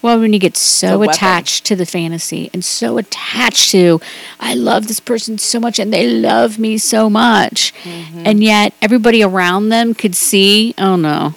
Well, 0.01 0.21
when 0.21 0.31
you 0.31 0.39
get 0.39 0.55
so 0.55 1.03
attached 1.03 1.65
to 1.65 1.75
the 1.75 1.85
fantasy 1.85 2.49
and 2.53 2.63
so 2.63 2.97
attached 2.97 3.71
to, 3.71 3.99
I 4.39 4.53
love 4.53 4.87
this 4.87 5.01
person 5.01 5.37
so 5.37 5.59
much 5.59 5.77
and 5.77 5.91
they 5.91 6.07
love 6.07 6.57
me 6.57 6.77
so 6.77 7.09
much, 7.09 7.73
Mm-hmm. 7.83 8.23
and 8.25 8.41
yet 8.41 8.73
everybody 8.81 9.21
around 9.21 9.67
them 9.69 9.93
could 9.93 10.15
see, 10.15 10.73
oh 10.77 10.95
no, 10.95 11.33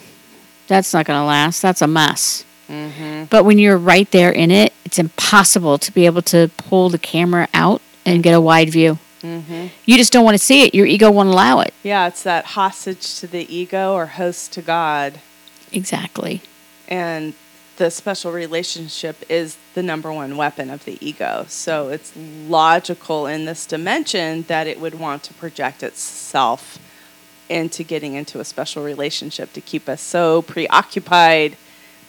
that's 0.69 0.93
not 0.95 1.07
going 1.07 1.19
to 1.19 1.25
last. 1.25 1.61
That's 1.61 1.83
a 1.83 1.88
mess. 1.88 2.45
Mm-hmm. 2.73 3.25
But 3.26 3.45
when 3.45 3.59
you're 3.59 3.76
right 3.76 4.11
there 4.11 4.33
in 4.33 4.50
it, 4.50 4.73
it's 4.85 4.99
impossible 4.99 5.76
to 5.79 5.93
be 5.93 6.07
able 6.07 6.23
to 6.23 6.50
pull 6.57 6.88
the 6.88 6.99
camera 6.99 7.47
out 7.52 7.83
and 8.07 8.23
get 8.23 8.33
a 8.35 8.41
wide 8.41 8.71
view. 8.71 8.99
Mm-hmm. 9.21 9.67
You 9.85 9.97
just 9.97 10.12
don't 10.12 10.25
want 10.25 10.37
to 10.37 10.43
see 10.43 10.64
it. 10.64 10.75
Your 10.75 10.87
ego 10.87 11.11
won't 11.11 11.29
allow 11.29 11.61
it. 11.61 11.73
Yeah, 11.85 12.09
it's 12.09 12.23
that 12.25 12.45
hostage 12.47 13.21
to 13.21 13.26
the 13.26 13.45
ego 13.55 13.93
or 13.95 14.07
host 14.07 14.52
to 14.55 14.62
God. 14.62 15.21
Exactly. 15.71 16.43
and 16.88 17.35
the 17.79 17.91
special 17.91 18.31
relationship 18.33 19.17
is 19.31 19.57
the 19.75 19.83
number 19.83 20.12
one 20.12 20.37
weapon 20.37 20.69
of 20.71 20.85
the 20.85 20.99
ego. 21.00 21.47
So 21.49 21.88
it's 21.88 22.12
logical 22.47 23.26
in 23.26 23.47
this 23.47 23.64
dimension 23.67 24.43
that 24.43 24.67
it 24.67 24.79
would 24.79 24.95
want 24.99 25.23
to 25.25 25.35
project 25.35 25.83
itself 25.83 26.79
into 27.49 27.83
getting 27.83 28.14
into 28.14 28.41
a 28.41 28.45
special 28.45 28.85
relationship 28.85 29.52
to 29.55 29.61
keep 29.61 29.88
us 29.88 30.02
so 30.02 30.43
preoccupied 30.43 31.57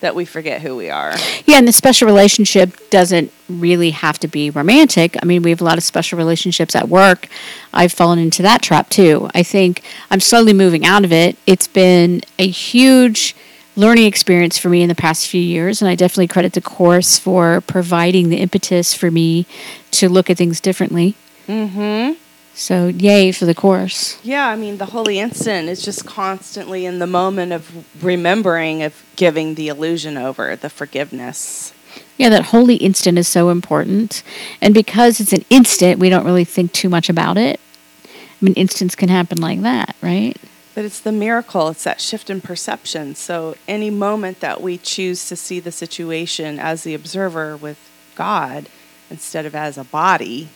that 0.04 0.16
we 0.16 0.26
forget 0.26 0.62
who 0.62 0.76
we 0.76 0.90
are. 0.90 1.14
Yeah, 1.46 1.58
and 1.58 1.68
the 1.68 1.72
special 1.72 2.06
relationship 2.06 2.90
doesn't 2.90 3.32
really 3.50 3.92
have 3.92 4.20
to 4.20 4.28
be 4.28 4.50
romantic. 4.50 5.16
I 5.22 5.26
mean, 5.26 5.42
we 5.42 5.50
have 5.50 5.62
a 5.62 5.64
lot 5.64 5.78
of 5.78 5.84
special 5.84 6.18
relationships 6.18 6.76
at 6.76 6.90
work. 6.90 7.28
I've 7.74 7.92
fallen 7.92 8.20
into 8.20 8.42
that 8.44 8.62
trap 8.62 8.90
too. 8.90 9.30
I 9.34 9.44
think 9.44 9.82
I'm 10.12 10.20
slowly 10.20 10.54
moving 10.54 10.86
out 10.86 11.06
of 11.06 11.12
it. 11.12 11.38
It's 11.48 11.68
been 11.68 12.22
a 12.38 12.48
huge 12.48 13.36
learning 13.76 14.06
experience 14.06 14.58
for 14.58 14.70
me 14.70 14.82
in 14.82 14.90
the 14.90 14.96
past 14.96 15.28
few 15.28 15.42
years, 15.42 15.82
and 15.82 15.90
I 15.90 15.96
definitely 15.96 16.28
credit 16.28 16.54
the 16.54 16.62
course 16.62 17.18
for 17.18 17.62
providing 17.62 18.30
the 18.30 18.38
impetus 18.38 18.94
for 18.94 19.10
me 19.10 19.46
to 19.92 20.10
look 20.10 20.30
at 20.30 20.38
things 20.38 20.60
differently. 20.60 21.16
Mm-hmm. 21.48 22.22
So, 22.56 22.88
yay 22.88 23.32
for 23.32 23.46
the 23.46 23.56
course. 23.56 24.20
Yeah, 24.24 24.48
I 24.48 24.56
mean, 24.56 24.78
the 24.78 24.86
holy 24.88 25.20
instant 25.20 25.70
is 25.70 25.82
just 25.82 26.06
constantly 26.06 26.86
in 26.86 27.00
the 27.00 27.08
moment 27.08 27.52
of 27.52 28.04
remembering, 28.04 28.84
of 28.84 29.04
giving 29.16 29.56
the 29.56 29.70
illusion 29.70 30.18
over, 30.18 30.56
the 30.56 30.70
forgiveness. 30.70 31.74
Yeah, 32.18 32.30
that 32.30 32.46
holy 32.46 32.76
instant 32.76 33.18
is 33.18 33.28
so 33.28 33.50
important. 33.50 34.22
And 34.62 34.74
because 34.74 35.20
it's 35.20 35.34
an 35.34 35.46
instant, 35.50 36.00
we 36.00 36.10
don't 36.10 36.26
really 36.26 36.46
think 36.46 36.74
too 36.74 36.90
much 36.90 37.10
about 37.10 37.38
it. 37.38 37.60
I 38.06 38.10
mean, 38.46 38.54
instants 38.54 38.96
can 38.96 39.10
happen 39.10 39.40
like 39.42 39.62
that, 39.62 39.96
right? 40.02 40.38
But 40.76 40.86
it's 40.86 41.00
the 41.00 41.12
miracle, 41.12 41.70
it's 41.70 41.84
that 41.86 42.02
shift 42.02 42.30
in 42.30 42.42
perception. 42.42 43.16
So, 43.16 43.56
any 43.68 43.90
moment 43.90 44.42
that 44.42 44.62
we 44.62 44.78
choose 44.78 45.28
to 45.30 45.36
see 45.36 45.60
the 45.60 45.72
situation 45.72 46.60
as 46.60 46.84
the 46.84 46.94
observer 46.94 47.58
with 47.58 47.80
God 48.16 48.70
instead 49.10 49.46
of 49.46 49.56
as 49.56 49.78
a 49.78 49.84
body, 49.84 50.50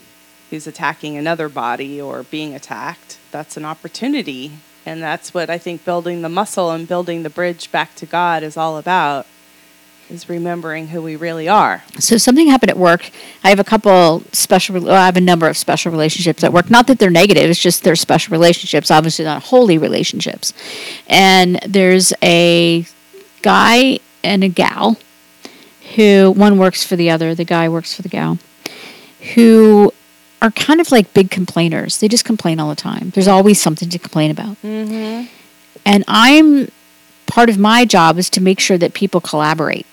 who's 0.49 0.67
attacking 0.67 1.17
another 1.17 1.49
body 1.49 2.01
or 2.01 2.23
being 2.23 2.53
attacked, 2.53 3.17
that's 3.31 3.57
an 3.57 3.65
opportunity. 3.65 4.53
And 4.85 5.01
that's 5.01 5.33
what 5.33 5.49
I 5.49 5.57
think 5.57 5.83
building 5.83 6.21
the 6.21 6.29
muscle 6.29 6.71
and 6.71 6.87
building 6.87 7.23
the 7.23 7.29
bridge 7.29 7.71
back 7.71 7.95
to 7.95 8.05
God 8.05 8.43
is 8.43 8.55
all 8.55 8.77
about 8.77 9.27
is 10.09 10.29
remembering 10.29 10.87
who 10.87 11.01
we 11.01 11.15
really 11.15 11.49
are. 11.49 11.83
So 11.99 12.17
something 12.17 12.47
happened 12.47 12.69
at 12.69 12.77
work. 12.77 13.09
I 13.43 13.49
have 13.49 13.59
a 13.59 13.63
couple 13.63 14.23
special. 14.31 14.79
Well, 14.79 14.95
I 14.95 15.05
have 15.05 15.17
a 15.17 15.21
number 15.21 15.47
of 15.47 15.57
special 15.57 15.91
relationships 15.91 16.43
at 16.43 16.53
work. 16.53 16.69
Not 16.69 16.87
that 16.87 16.99
they're 16.99 17.09
negative. 17.09 17.49
It's 17.49 17.59
just 17.59 17.83
they're 17.83 17.95
special 17.95 18.31
relationships. 18.31 18.89
Obviously, 18.89 19.25
not 19.25 19.43
holy 19.43 19.77
relationships. 19.77 20.53
And 21.07 21.59
there's 21.67 22.13
a 22.23 22.85
guy 23.41 23.99
and 24.23 24.43
a 24.43 24.47
gal 24.47 24.97
who 25.95 26.33
one 26.35 26.57
works 26.57 26.85
for 26.85 26.95
the 26.95 27.09
other. 27.09 27.35
The 27.35 27.45
guy 27.45 27.67
works 27.69 27.93
for 27.93 28.01
the 28.01 28.09
gal, 28.09 28.39
who 29.35 29.93
are 30.41 30.51
kind 30.51 30.79
of 30.79 30.91
like 30.91 31.13
big 31.13 31.31
complainers. 31.31 31.99
They 31.99 32.07
just 32.07 32.25
complain 32.25 32.59
all 32.59 32.69
the 32.69 32.75
time. 32.75 33.11
There's 33.11 33.27
always 33.27 33.61
something 33.61 33.89
to 33.89 33.99
complain 33.99 34.31
about. 34.31 34.61
Mm-hmm. 34.61 35.27
And 35.85 36.03
I'm 36.07 36.69
part 37.25 37.49
of 37.49 37.57
my 37.57 37.85
job 37.85 38.17
is 38.17 38.29
to 38.31 38.41
make 38.41 38.59
sure 38.59 38.77
that 38.77 38.93
people 38.93 39.21
collaborate. 39.21 39.85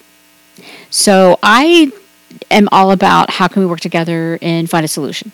So 0.91 1.39
I 1.43 1.93
am 2.51 2.69
all 2.73 2.91
about 2.91 3.31
how 3.31 3.49
can 3.49 3.61
we 3.61 3.67
work 3.67 3.81
together 3.81 4.39
and 4.41 4.69
find 4.69 4.85
a 4.85 4.89
solution. 4.89 5.33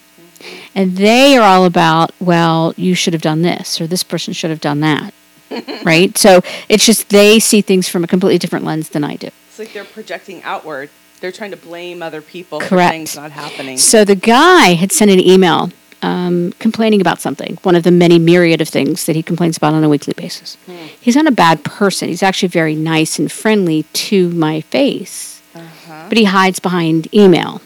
And 0.75 0.97
they 0.97 1.37
are 1.37 1.43
all 1.43 1.65
about, 1.65 2.13
well, 2.19 2.73
you 2.77 2.95
should 2.95 3.13
have 3.13 3.23
done 3.23 3.43
this 3.43 3.81
or 3.81 3.87
this 3.87 4.03
person 4.03 4.33
should 4.33 4.51
have 4.51 4.61
done 4.61 4.81
that. 4.81 5.13
right? 5.85 6.17
So 6.17 6.43
it's 6.69 6.87
just 6.87 7.09
they 7.09 7.39
see 7.41 7.61
things 7.61 7.89
from 7.89 8.05
a 8.05 8.07
completely 8.07 8.39
different 8.39 8.65
lens 8.65 8.91
than 8.91 9.05
I 9.05 9.17
do. 9.17 9.29
It's 9.49 9.59
like 9.59 9.73
they're 9.73 9.85
projecting 9.85 10.43
outward. 10.43 10.91
They're 11.21 11.33
trying 11.33 11.51
to 11.51 11.57
blame 11.57 12.03
other 12.03 12.23
people 12.23 12.61
Correct. 12.61 12.89
for 12.89 12.93
things 12.93 13.17
not 13.17 13.31
happening. 13.33 13.77
So 13.79 14.05
the 14.05 14.15
guy 14.15 14.75
had 14.75 14.91
sent 14.93 15.11
an 15.11 15.21
email 15.21 15.71
um, 16.03 16.53
complaining 16.59 17.01
about 17.03 17.21
something, 17.21 17.59
one 17.63 17.75
of 17.77 17.83
the 17.83 17.91
many 17.91 18.19
myriad 18.19 18.61
of 18.63 18.69
things 18.69 19.05
that 19.05 19.15
he 19.17 19.23
complains 19.23 19.59
about 19.59 19.75
on 19.75 19.85
a 19.85 19.89
weekly 19.89 20.15
basis. 20.17 20.57
He's 20.99 21.15
not 21.17 21.27
a 21.27 21.31
bad 21.33 21.63
person. 21.63 22.09
He's 22.09 22.23
actually 22.23 22.49
very 22.49 22.75
nice 22.75 23.19
and 23.19 23.31
friendly 23.31 23.83
to 23.93 24.31
my 24.31 24.63
face, 24.63 25.43
Uh-huh. 25.55 26.07
but 26.09 26.17
he 26.17 26.25
hides 26.25 26.59
behind 26.59 27.13
email. 27.15 27.61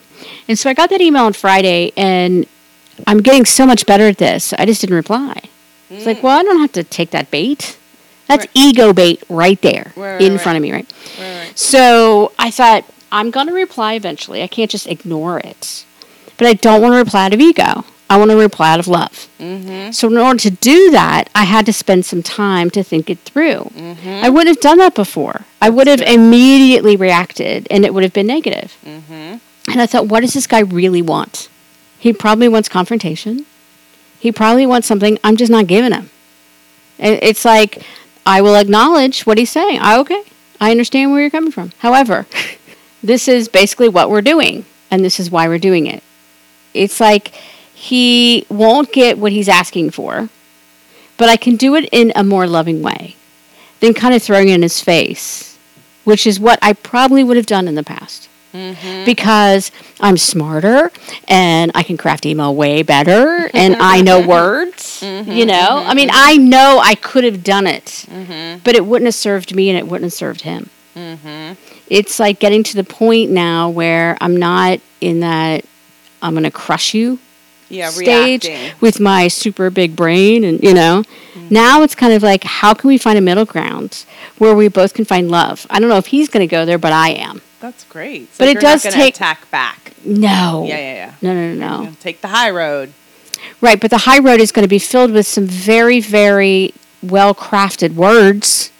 And 0.48 0.58
so 0.58 0.68
I 0.68 0.74
got 0.74 0.90
that 0.90 1.00
email 1.00 1.22
on 1.24 1.32
Friday, 1.32 1.92
and 1.96 2.46
I'm 3.06 3.18
getting 3.22 3.44
so 3.44 3.64
much 3.66 3.86
better 3.86 4.08
at 4.08 4.18
this. 4.18 4.52
I 4.58 4.66
just 4.66 4.80
didn't 4.80 4.96
reply. 4.96 5.40
It's 5.88 6.04
like, 6.06 6.22
well, 6.24 6.36
I 6.38 6.42
don't 6.42 6.58
have 6.60 6.72
to 6.72 6.82
take 6.82 7.10
that 7.10 7.30
bait. 7.30 7.76
That's 8.26 8.46
Mm. 8.46 8.48
Right. 8.48 8.66
ego 8.66 8.92
bait 8.92 9.22
right 9.28 9.60
there 9.62 9.92
Right, 9.94 10.12
right, 10.14 10.20
in 10.22 10.38
front 10.38 10.56
of 10.56 10.62
me, 10.62 10.72
right. 10.72 10.90
So 11.54 12.32
I 12.38 12.50
thought, 12.50 12.84
I'm 13.14 13.30
going 13.30 13.46
to 13.46 13.54
reply 13.54 13.94
eventually. 13.94 14.42
I 14.42 14.48
can't 14.48 14.70
just 14.70 14.88
ignore 14.88 15.38
it. 15.38 15.86
But 16.36 16.48
I 16.48 16.54
don't 16.54 16.82
want 16.82 16.94
to 16.94 16.98
reply 16.98 17.26
out 17.26 17.32
of 17.32 17.40
ego. 17.40 17.84
I 18.10 18.18
want 18.18 18.32
to 18.32 18.36
reply 18.36 18.72
out 18.72 18.80
of 18.80 18.88
love. 18.88 19.28
Mm-hmm. 19.38 19.92
So 19.92 20.08
in 20.08 20.18
order 20.18 20.40
to 20.40 20.50
do 20.50 20.90
that, 20.90 21.30
I 21.32 21.44
had 21.44 21.64
to 21.66 21.72
spend 21.72 22.04
some 22.04 22.24
time 22.24 22.70
to 22.70 22.82
think 22.82 23.08
it 23.08 23.20
through. 23.20 23.70
Mm-hmm. 23.72 24.24
I 24.24 24.28
wouldn't 24.28 24.48
have 24.56 24.60
done 24.60 24.78
that 24.78 24.96
before. 24.96 25.42
I 25.62 25.70
would 25.70 25.86
have 25.86 26.00
immediately 26.00 26.96
reacted 26.96 27.68
and 27.70 27.84
it 27.84 27.94
would 27.94 28.02
have 28.02 28.12
been 28.12 28.26
negative. 28.26 28.76
Mm-hmm. 28.84 29.38
And 29.70 29.80
I 29.80 29.86
thought, 29.86 30.08
what 30.08 30.20
does 30.20 30.34
this 30.34 30.48
guy 30.48 30.58
really 30.58 31.00
want? 31.00 31.48
He 31.98 32.12
probably 32.12 32.48
wants 32.48 32.68
confrontation. 32.68 33.46
He 34.18 34.32
probably 34.32 34.66
wants 34.66 34.88
something 34.88 35.18
I'm 35.22 35.36
just 35.36 35.52
not 35.52 35.68
giving 35.68 35.92
him. 35.92 36.10
And 36.98 37.18
It's 37.22 37.44
like, 37.44 37.82
I 38.26 38.42
will 38.42 38.56
acknowledge 38.56 39.24
what 39.24 39.38
he's 39.38 39.50
saying. 39.50 39.78
I, 39.80 39.98
okay, 39.98 40.24
I 40.60 40.72
understand 40.72 41.12
where 41.12 41.20
you're 41.20 41.30
coming 41.30 41.52
from. 41.52 41.70
However, 41.78 42.26
this 43.04 43.28
is 43.28 43.48
basically 43.48 43.88
what 43.88 44.10
we're 44.10 44.22
doing, 44.22 44.64
and 44.90 45.04
this 45.04 45.20
is 45.20 45.30
why 45.30 45.46
we're 45.46 45.58
doing 45.58 45.86
it. 45.86 46.02
It's 46.72 47.00
like 47.00 47.28
he 47.74 48.46
won't 48.48 48.92
get 48.92 49.18
what 49.18 49.32
he's 49.32 49.48
asking 49.48 49.90
for, 49.90 50.30
but 51.16 51.28
I 51.28 51.36
can 51.36 51.56
do 51.56 51.74
it 51.74 51.88
in 51.92 52.12
a 52.16 52.24
more 52.24 52.46
loving 52.46 52.82
way 52.82 53.16
than 53.80 53.94
kind 53.94 54.14
of 54.14 54.22
throwing 54.22 54.48
it 54.48 54.54
in 54.54 54.62
his 54.62 54.80
face, 54.80 55.58
which 56.04 56.26
is 56.26 56.40
what 56.40 56.58
I 56.62 56.72
probably 56.72 57.22
would 57.22 57.36
have 57.36 57.46
done 57.46 57.68
in 57.68 57.74
the 57.74 57.82
past 57.82 58.28
Mm-hmm. 58.54 59.04
because 59.04 59.72
I'm 59.98 60.16
smarter 60.16 60.92
and 61.26 61.72
I 61.74 61.82
can 61.82 61.96
craft 61.96 62.24
email 62.24 62.54
way 62.54 62.84
better 62.84 63.50
and 63.52 63.74
I 63.74 64.00
know 64.00 64.24
words. 64.28 65.00
Mm-hmm, 65.00 65.32
you 65.32 65.44
know, 65.44 65.82
I 65.84 65.92
mean, 65.94 66.08
mm-hmm. 66.08 66.28
I 66.28 66.36
know 66.36 66.80
I 66.80 66.94
could 66.94 67.24
have 67.24 67.42
done 67.42 67.66
it, 67.66 68.06
mm-hmm. 68.08 68.60
but 68.62 68.76
it 68.76 68.86
wouldn't 68.86 69.08
have 69.08 69.16
served 69.16 69.56
me 69.56 69.70
and 69.70 69.76
it 69.76 69.88
wouldn't 69.88 70.04
have 70.04 70.12
served 70.12 70.42
him. 70.42 70.70
Mm-hmm. 70.94 71.54
It's 71.88 72.18
like 72.18 72.38
getting 72.38 72.62
to 72.64 72.76
the 72.76 72.84
point 72.84 73.30
now 73.30 73.68
where 73.70 74.16
I'm 74.20 74.36
not 74.36 74.80
in 75.00 75.20
that 75.20 75.64
I'm 76.22 76.34
going 76.34 76.44
to 76.44 76.50
crush 76.50 76.94
you 76.94 77.18
Yeah, 77.68 77.90
stage 77.90 78.44
reacting. 78.44 78.78
with 78.80 79.00
my 79.00 79.28
super 79.28 79.70
big 79.70 79.94
brain 79.96 80.44
and 80.44 80.62
you 80.62 80.72
know 80.74 81.02
now 81.50 81.82
it's 81.82 81.94
kind 81.94 82.12
of 82.12 82.22
like 82.22 82.44
how 82.44 82.72
can 82.74 82.88
we 82.88 82.96
find 82.98 83.18
a 83.18 83.20
middle 83.20 83.44
ground 83.44 84.04
where 84.38 84.54
we 84.54 84.68
both 84.68 84.94
can 84.94 85.04
find 85.04 85.30
love 85.30 85.66
i 85.68 85.78
don't 85.80 85.88
know 85.88 85.96
if 85.98 86.06
he's 86.06 86.28
going 86.28 86.46
to 86.46 86.50
go 86.50 86.64
there 86.64 86.78
but 86.78 86.92
i 86.92 87.10
am 87.10 87.42
That's 87.60 87.84
great. 87.84 88.32
So 88.34 88.44
But 88.44 88.48
it 88.56 88.60
does 88.60 88.84
not 88.84 88.92
take- 88.94 89.14
attack 89.16 89.50
back. 89.50 89.92
no 90.04 90.64
Yeah, 90.66 90.78
yeah, 90.78 90.94
yeah. 90.94 91.12
no 91.22 91.34
no 91.34 91.54
no 91.54 91.82
no 91.84 91.92
Take 92.00 92.20
the 92.20 92.28
high 92.28 92.50
road. 92.50 92.92
right 93.60 93.78
but 93.80 93.90
the 93.90 93.98
high 94.08 94.20
road 94.20 94.40
is 94.40 94.52
going 94.52 94.64
to 94.64 94.68
be 94.68 94.78
filled 94.78 95.10
with 95.12 95.26
some 95.26 95.46
very 95.46 96.00
very 96.00 96.72
well 97.02 97.34
crafted 97.34 97.94
words 97.94 98.70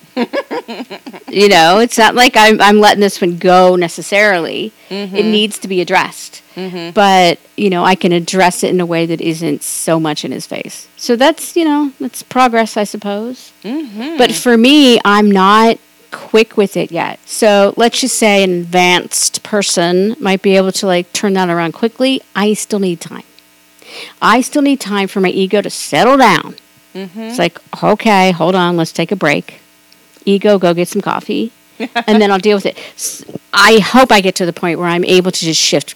you 1.28 1.48
know 1.48 1.78
it's 1.78 1.98
not 1.98 2.14
like 2.14 2.36
I'm, 2.36 2.60
I'm 2.60 2.80
letting 2.80 3.00
this 3.00 3.20
one 3.20 3.36
go 3.38 3.76
necessarily. 3.76 4.72
It 4.90 5.24
needs 5.24 5.58
to 5.60 5.68
be 5.68 5.80
addressed. 5.80 6.42
Mm-hmm. 6.54 6.90
but 6.92 7.40
you 7.56 7.68
know 7.68 7.84
i 7.84 7.96
can 7.96 8.12
address 8.12 8.62
it 8.62 8.70
in 8.70 8.78
a 8.78 8.86
way 8.86 9.06
that 9.06 9.20
isn't 9.20 9.64
so 9.64 9.98
much 9.98 10.24
in 10.24 10.30
his 10.30 10.46
face. 10.46 10.86
So 10.96 11.16
that's 11.16 11.56
you 11.56 11.64
know 11.64 11.92
that's 11.98 12.22
progress 12.22 12.76
i 12.76 12.84
suppose. 12.84 13.52
Mm-hmm. 13.64 14.18
but 14.18 14.32
for 14.32 14.56
me 14.56 15.00
i'm 15.04 15.30
not 15.30 15.78
quick 16.12 16.56
with 16.56 16.76
it 16.76 16.92
yet. 16.92 17.18
So 17.26 17.74
let's 17.76 18.00
just 18.00 18.16
say 18.16 18.44
an 18.44 18.52
advanced 18.52 19.42
person 19.42 20.14
might 20.20 20.42
be 20.42 20.56
able 20.56 20.70
to 20.72 20.86
like 20.86 21.12
turn 21.12 21.32
that 21.32 21.48
around 21.48 21.72
quickly. 21.72 22.20
I 22.36 22.54
still 22.54 22.78
need 22.78 23.00
time. 23.00 23.24
I 24.22 24.40
still 24.40 24.62
need 24.62 24.78
time 24.78 25.08
for 25.08 25.20
my 25.20 25.30
ego 25.30 25.60
to 25.60 25.70
settle 25.70 26.16
down. 26.16 26.54
Mm-hmm. 26.94 27.20
it's 27.20 27.38
like 27.40 27.58
okay 27.82 28.30
hold 28.30 28.54
on 28.54 28.76
let's 28.76 28.92
take 28.92 29.10
a 29.10 29.16
break 29.16 29.60
ego 30.24 30.58
go 30.58 30.74
get 30.74 30.88
some 30.88 31.00
coffee 31.02 31.52
and 31.78 32.20
then 32.20 32.30
i'll 32.30 32.38
deal 32.38 32.56
with 32.56 32.66
it 32.66 32.78
I 33.52 33.78
hope 33.78 34.10
i 34.12 34.20
get 34.20 34.34
to 34.36 34.46
the 34.46 34.52
point 34.52 34.78
where 34.78 34.88
i'm 34.88 35.04
able 35.04 35.30
to 35.30 35.40
just 35.44 35.60
shift 35.60 35.94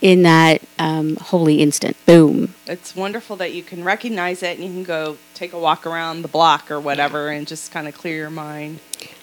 in 0.00 0.22
that 0.22 0.60
um, 0.78 1.16
holy 1.16 1.62
instant 1.62 1.96
boom 2.04 2.54
It's 2.66 2.94
wonderful 2.94 3.36
that 3.36 3.52
you 3.54 3.62
can 3.62 3.82
recognize 3.84 4.42
it 4.42 4.58
and 4.58 4.66
you 4.66 4.70
can 4.72 4.84
go 4.84 5.16
take 5.32 5.52
a 5.54 5.58
walk 5.58 5.86
around 5.86 6.22
the 6.22 6.28
block 6.28 6.70
or 6.70 6.78
whatever 6.78 7.28
and 7.30 7.46
just 7.46 7.72
kind 7.72 7.88
of 7.88 7.94
clear 7.94 8.14
your 8.16 8.30
mind. 8.30 8.80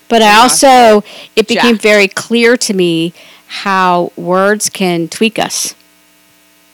But 0.09 0.21
I 0.23 0.35
also, 0.41 1.03
it 1.35 1.47
became 1.47 1.75
Jacked. 1.75 1.83
very 1.83 2.07
clear 2.07 2.57
to 2.57 2.73
me 2.73 3.13
how 3.47 4.11
words 4.17 4.69
can 4.69 5.07
tweak 5.07 5.37
us. 5.39 5.75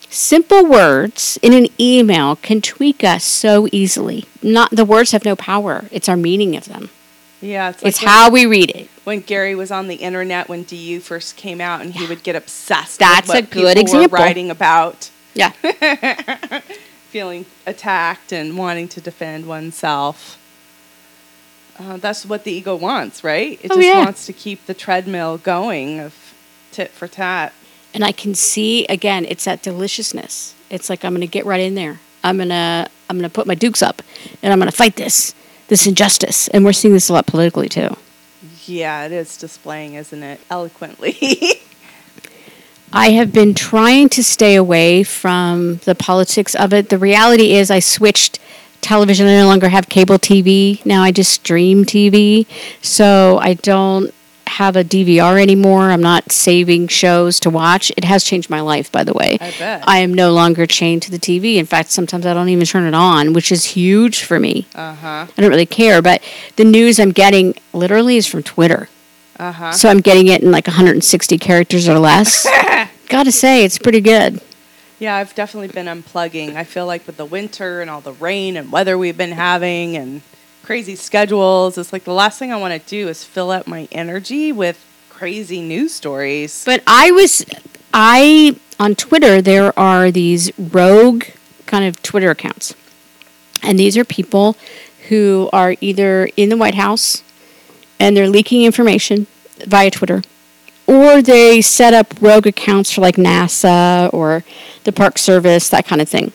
Simple 0.10 0.66
words 0.66 1.38
in 1.42 1.54
an 1.54 1.68
email 1.80 2.38
can 2.38 2.62
tweak 2.62 3.04
us 3.04 3.24
so 3.24 3.68
easily. 3.74 4.26
Not 4.42 4.72
the 4.72 4.86
words 4.86 5.12
have 5.12 5.26
no 5.26 5.36
power; 5.36 5.86
it's 5.92 6.08
our 6.08 6.18
meaning 6.18 6.56
of 6.56 6.66
them. 6.66 6.90
Yeah, 7.42 7.70
it's 7.70 7.84
like 7.84 7.90
it's 7.90 8.02
when, 8.02 8.10
how 8.10 8.30
we 8.32 8.46
read 8.48 8.72
it. 8.72 8.90
when 9.04 9.20
Gary 9.22 9.54
was 9.54 9.70
on 9.72 9.88
the 9.88 9.96
internet 9.96 10.50
when 10.50 10.64
DU 10.64 11.00
first 11.00 11.36
came 11.38 11.62
out 11.62 11.82
and 11.82 11.94
he 11.94 12.08
would 12.08 12.24
get 12.24 12.36
obsessed. 12.36 13.00
That's 13.00 13.28
with 13.28 13.36
what 13.36 13.38
a 13.38 13.42
good 13.48 13.76
people 13.76 13.82
example. 13.82 14.18
Writing 14.18 14.50
about 14.50 15.12
Yeah, 15.36 15.52
feeling 17.10 17.46
attacked 17.66 18.32
and 18.32 18.58
wanting 18.58 18.88
to 18.90 19.02
defend 19.02 19.46
oneself. 19.48 20.40
Uh, 21.80 21.98
that's 21.98 22.26
what 22.26 22.44
the 22.44 22.52
ego 22.52 22.76
wants, 22.76 23.24
right? 23.24 23.60
It 23.64 23.70
Oh, 23.72 23.76
just 23.76 23.88
yeah. 23.88 24.04
wants 24.04 24.26
to 24.26 24.34
keep 24.34 24.66
the 24.66 24.74
treadmill 24.74 25.38
going 25.38 26.00
of 26.00 26.16
tit 26.72 26.90
for 26.90 27.08
tat. 27.08 27.54
And 27.94 28.04
I 28.04 28.12
can 28.12 28.34
see 28.34 28.86
again, 28.88 29.26
it's 29.26 29.46
that 29.46 29.62
deliciousness. 29.62 30.56
It's 30.72 30.90
like 30.90 31.06
I'm 31.06 31.12
going 31.12 31.22
to 31.22 31.28
get 31.28 31.46
right 31.46 31.62
in 31.62 31.76
there. 31.76 32.00
I'm 32.24 32.38
going 32.38 32.50
to 32.50 32.90
I'm 33.10 33.18
going 33.18 33.30
to 33.30 33.34
put 33.34 33.46
my 33.48 33.56
dukes 33.56 33.82
up 33.84 34.02
and 34.42 34.52
I'm 34.52 34.60
going 34.60 34.72
to 34.72 34.76
fight 34.76 34.96
this 34.96 35.34
this 35.68 35.88
injustice. 35.88 36.48
And 36.50 36.64
we're 36.66 36.74
seeing 36.74 36.94
this 36.94 37.10
a 37.10 37.14
lot 37.14 37.28
politically 37.28 37.70
too. 37.70 37.96
Yeah, 38.66 39.06
it 39.06 39.12
is 39.12 39.38
displaying, 39.38 39.94
isn't 39.94 40.24
it? 40.24 40.42
Eloquently. 40.50 41.18
I 42.94 43.12
have 43.12 43.34
been 43.34 43.54
trying 43.54 44.10
to 44.10 44.24
stay 44.24 44.56
away 44.56 45.04
from 45.04 45.78
the 45.86 45.96
politics 45.96 46.56
of 46.56 46.74
it. 46.74 46.90
The 46.90 46.98
reality 46.98 47.54
is, 47.54 47.70
I 47.70 47.80
switched 47.80 48.40
television. 48.82 49.28
I 49.28 49.38
no 49.40 49.48
longer 49.48 49.70
have 49.70 49.90
cable 49.90 50.18
TV. 50.18 50.86
Now 50.86 51.04
I 51.04 51.12
just 51.12 51.34
stream 51.34 51.84
TV. 51.84 52.46
So 52.82 53.40
I 53.42 53.56
don't 53.56 54.14
have 54.58 54.76
a 54.76 54.84
DVR 54.84 55.40
anymore. 55.40 55.92
I'm 55.92 56.02
not 56.02 56.32
saving 56.32 56.88
shows 56.88 57.40
to 57.42 57.50
watch. 57.52 57.92
It 57.96 58.04
has 58.04 58.24
changed 58.24 58.50
my 58.50 58.62
life, 58.62 58.92
by 58.92 59.04
the 59.04 59.14
way. 59.14 59.38
I 59.40 59.54
bet. 59.60 59.84
I 59.88 60.00
am 60.00 60.12
no 60.16 60.34
longer 60.34 60.66
chained 60.66 61.04
to 61.04 61.12
the 61.12 61.20
TV. 61.20 61.58
In 61.58 61.68
fact, 61.68 61.92
sometimes 61.92 62.26
I 62.26 62.34
don't 62.34 62.50
even 62.50 62.66
turn 62.66 62.88
it 62.88 62.96
on, 62.96 63.34
which 63.34 63.52
is 63.52 63.66
huge 63.66 64.24
for 64.24 64.40
me. 64.40 64.66
Uh 64.74 64.96
huh. 64.96 65.28
I 65.38 65.42
don't 65.42 65.52
really 65.52 65.68
care. 65.68 66.02
But 66.02 66.24
the 66.56 66.66
news 66.66 67.00
I'm 67.00 67.12
getting 67.12 67.54
literally 67.72 68.18
is 68.18 68.26
from 68.26 68.42
Twitter. 68.42 68.90
Uh 69.38 69.52
huh. 69.52 69.72
So 69.74 69.90
I'm 69.90 70.02
getting 70.02 70.28
it 70.28 70.42
in 70.42 70.52
like 70.52 70.66
160 70.66 71.38
characters 71.38 71.88
or 71.88 72.00
less. 72.00 72.48
Gotta 73.10 73.32
say, 73.32 73.64
it's 73.64 73.78
pretty 73.78 74.02
good. 74.02 74.42
Yeah, 74.98 75.16
I've 75.18 75.36
definitely 75.36 75.68
been 75.68 75.86
unplugging. 75.86 76.56
I 76.56 76.64
feel 76.64 76.88
like 76.88 77.06
with 77.06 77.18
the 77.18 77.26
winter 77.26 77.82
and 77.82 77.92
all 77.92 78.02
the 78.02 78.14
rain 78.14 78.58
and 78.58 78.72
weather 78.72 78.98
we've 78.98 79.16
been 79.18 79.34
having 79.34 79.96
and 79.96 80.24
crazy 80.68 80.98
schedules, 80.98 81.78
it's 81.78 81.94
like 81.94 82.04
the 82.04 82.12
last 82.12 82.38
thing 82.38 82.52
I 82.52 82.58
want 82.58 82.74
to 82.74 82.90
do 82.90 83.08
is 83.08 83.24
fill 83.24 83.52
up 83.52 83.68
my 83.68 83.88
energy 83.90 84.52
with 84.52 84.78
crazy 85.08 85.62
news 85.62 85.94
stories. 85.94 86.64
But 86.66 86.84
I 86.86 87.10
was, 87.12 87.46
I, 87.94 88.60
on 88.78 88.94
Twitter, 88.96 89.42
there 89.42 89.72
are 89.80 90.12
these 90.12 90.52
rogue 90.60 91.24
kind 91.68 91.86
of 91.86 92.04
Twitter 92.04 92.32
accounts. 92.32 92.76
And 93.64 93.80
these 93.80 93.96
are 93.96 94.04
people 94.04 94.58
who 95.08 95.50
are 95.54 95.78
either 95.80 96.28
in 96.36 96.50
the 96.50 96.58
White 96.58 96.76
House 96.76 97.24
and 97.98 98.18
they're 98.18 98.28
leaking 98.28 98.64
information 98.64 99.28
via 99.66 99.90
Twitter, 99.90 100.22
or 100.86 101.22
they 101.22 101.62
set 101.62 101.94
up 101.94 102.14
rogue 102.20 102.46
accounts 102.46 102.92
for 102.92 103.00
like 103.00 103.16
NASA 103.16 104.14
or 104.14 104.44
the 104.84 104.92
Park 104.92 105.18
Service, 105.18 105.70
that 105.70 105.88
kind 105.88 106.02
of 106.02 106.10
thing. 106.10 106.34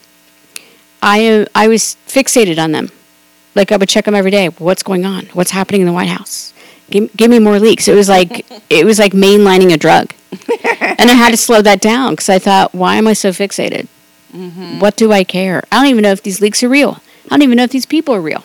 I, 1.03 1.47
I 1.55 1.69
was 1.69 1.99
fixated 2.07 2.59
on 2.59 2.73
them. 2.73 2.91
Like 3.55 3.73
I 3.73 3.77
would 3.77 3.89
check 3.89 4.07
them 4.07 4.15
every 4.15 4.31
day. 4.31 4.49
What's 4.49 4.83
going 4.83 5.05
on? 5.05 5.27
What's 5.33 5.51
happening 5.51 5.83
in 5.83 5.87
the 5.87 5.93
White 5.93 6.09
House? 6.09 6.53
Give, 6.91 7.15
give 7.17 7.31
me 7.31 7.39
more 7.39 7.59
leaks. 7.59 7.89
It 7.89 7.95
was 7.95 8.09
like 8.09 8.47
it 8.71 8.85
was 8.85 8.99
like 8.99 9.13
mainlining 9.13 9.73
a 9.73 9.77
drug, 9.77 10.13
and 10.31 11.11
I 11.11 11.15
had 11.15 11.31
to 11.31 11.37
slow 11.37 11.63
that 11.63 11.81
down 11.81 12.13
because 12.13 12.29
I 12.29 12.39
thought, 12.39 12.75
why 12.75 12.97
am 12.97 13.07
I 13.07 13.13
so 13.13 13.31
fixated? 13.31 13.89
Mm-hmm. 14.33 14.79
What 14.79 14.97
do 14.97 15.13
I 15.13 15.25
care? 15.25 15.63
I 15.71 15.77
don't 15.77 15.91
even 15.91 16.03
know 16.03 16.13
if 16.13 16.23
these 16.23 16.41
leaks 16.41 16.63
are 16.63 16.69
real. 16.69 17.03
I 17.27 17.29
don't 17.31 17.43
even 17.43 17.57
know 17.57 17.65
if 17.65 17.71
these 17.71 17.87
people 17.87 18.15
are 18.15 18.21
real. 18.21 18.45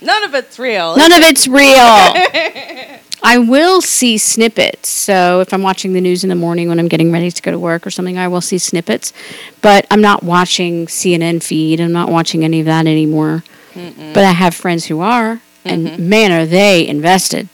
None 0.00 0.24
of 0.24 0.34
it's 0.34 0.58
real. 0.58 0.96
None 0.96 1.12
of 1.12 1.18
it's 1.20 1.46
real. 1.46 2.98
I 3.22 3.36
will 3.38 3.82
see 3.82 4.16
snippets. 4.16 4.88
So 4.88 5.40
if 5.40 5.52
I'm 5.52 5.62
watching 5.62 5.92
the 5.92 6.00
news 6.00 6.24
in 6.24 6.30
the 6.30 6.34
morning 6.34 6.68
when 6.68 6.78
I'm 6.78 6.88
getting 6.88 7.12
ready 7.12 7.30
to 7.30 7.42
go 7.42 7.50
to 7.50 7.58
work 7.58 7.86
or 7.86 7.90
something, 7.90 8.16
I 8.16 8.28
will 8.28 8.40
see 8.40 8.56
snippets. 8.56 9.12
But 9.60 9.86
I'm 9.90 10.00
not 10.00 10.22
watching 10.22 10.86
CNN 10.86 11.42
feed. 11.42 11.80
I'm 11.80 11.92
not 11.92 12.08
watching 12.08 12.44
any 12.44 12.60
of 12.60 12.66
that 12.66 12.86
anymore. 12.86 13.44
But 13.74 14.24
I 14.24 14.32
have 14.32 14.54
friends 14.54 14.86
who 14.86 15.00
are, 15.00 15.40
and 15.64 15.86
mm-hmm. 15.86 16.08
man, 16.08 16.32
are 16.32 16.46
they 16.46 16.86
invested. 16.86 17.48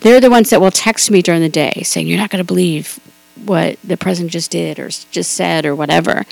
They're 0.00 0.20
the 0.20 0.30
ones 0.30 0.50
that 0.50 0.60
will 0.60 0.70
text 0.70 1.10
me 1.10 1.22
during 1.22 1.40
the 1.40 1.48
day 1.48 1.82
saying, 1.84 2.06
You're 2.06 2.18
not 2.18 2.30
going 2.30 2.44
to 2.44 2.46
believe 2.46 2.98
what 3.44 3.78
the 3.82 3.96
president 3.96 4.32
just 4.32 4.50
did 4.50 4.78
or 4.78 4.88
just 4.88 5.32
said 5.32 5.66
or 5.66 5.74
whatever. 5.74 6.24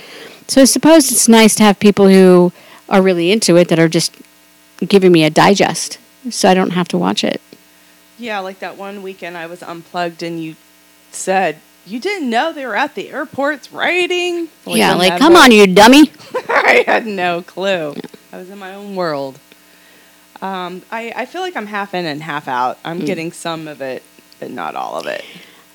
So 0.47 0.61
I 0.61 0.65
suppose 0.65 1.11
it's 1.11 1.27
nice 1.27 1.55
to 1.55 1.63
have 1.63 1.79
people 1.79 2.07
who 2.07 2.51
are 2.89 3.01
really 3.01 3.31
into 3.31 3.57
it 3.57 3.67
that 3.69 3.79
are 3.79 3.89
just 3.89 4.15
giving 4.87 5.11
me 5.11 5.23
a 5.23 5.29
digest 5.29 5.97
so 6.29 6.49
I 6.49 6.53
don't 6.53 6.71
have 6.71 6.87
to 6.89 6.97
watch 6.97 7.23
it. 7.23 7.41
Yeah, 8.17 8.39
like 8.39 8.59
that 8.59 8.77
one 8.77 9.01
weekend 9.01 9.37
I 9.37 9.47
was 9.47 9.63
unplugged 9.63 10.23
and 10.23 10.41
you 10.41 10.55
said 11.11 11.59
you 11.85 11.99
didn't 11.99 12.29
know 12.29 12.53
they 12.53 12.65
were 12.65 12.75
at 12.75 12.95
the 12.95 13.09
airports 13.09 13.71
rioting. 13.71 14.49
Well, 14.65 14.77
yeah, 14.77 14.93
like, 14.95 15.17
come 15.19 15.35
on, 15.35 15.51
you 15.51 15.67
dummy. 15.67 16.11
I 16.49 16.83
had 16.87 17.05
no 17.05 17.41
clue. 17.41 17.95
I 18.31 18.37
was 18.37 18.49
in 18.49 18.57
my 18.57 18.73
own 18.73 18.95
world. 18.95 19.39
Um, 20.41 20.81
I, 20.91 21.13
I 21.15 21.25
feel 21.25 21.41
like 21.41 21.55
I'm 21.55 21.67
half 21.67 21.93
in 21.93 22.05
and 22.05 22.21
half 22.23 22.47
out. 22.47 22.77
I'm 22.83 22.99
Hmm. 22.99 23.05
getting 23.05 23.31
some 23.31 23.67
of 23.67 23.81
it, 23.81 24.03
but 24.39 24.51
not 24.51 24.75
all 24.75 24.99
of 24.99 25.05
it. 25.07 25.23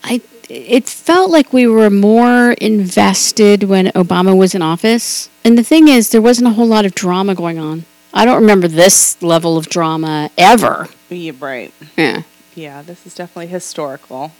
I 0.05 0.21
it 0.51 0.89
felt 0.89 1.31
like 1.31 1.53
we 1.53 1.67
were 1.67 1.91
more 1.91 2.53
invested 2.53 3.65
when 3.65 3.87
Obama 3.89 4.35
was 4.37 4.55
in 4.55 4.63
office. 4.63 5.29
And 5.45 5.59
the 5.59 5.63
thing 5.63 5.89
is, 5.89 6.09
there 6.11 6.23
wasn't 6.23 6.49
a 6.49 6.53
whole 6.53 6.67
lot 6.67 6.87
of 6.87 6.95
drama 6.95 7.35
going 7.35 7.59
on. 7.59 7.85
I 8.15 8.25
don't 8.25 8.41
remember 8.41 8.67
this 8.67 9.21
level 9.23 9.59
of 9.59 9.69
drama 9.69 10.31
ever. 10.39 10.89
Yeah, 11.11 11.33
right. 11.39 11.73
Yeah. 11.99 12.23
Yeah, 12.55 12.81
this 12.81 13.07
is 13.07 13.15
definitely 13.15 13.49
historical. 13.49 14.33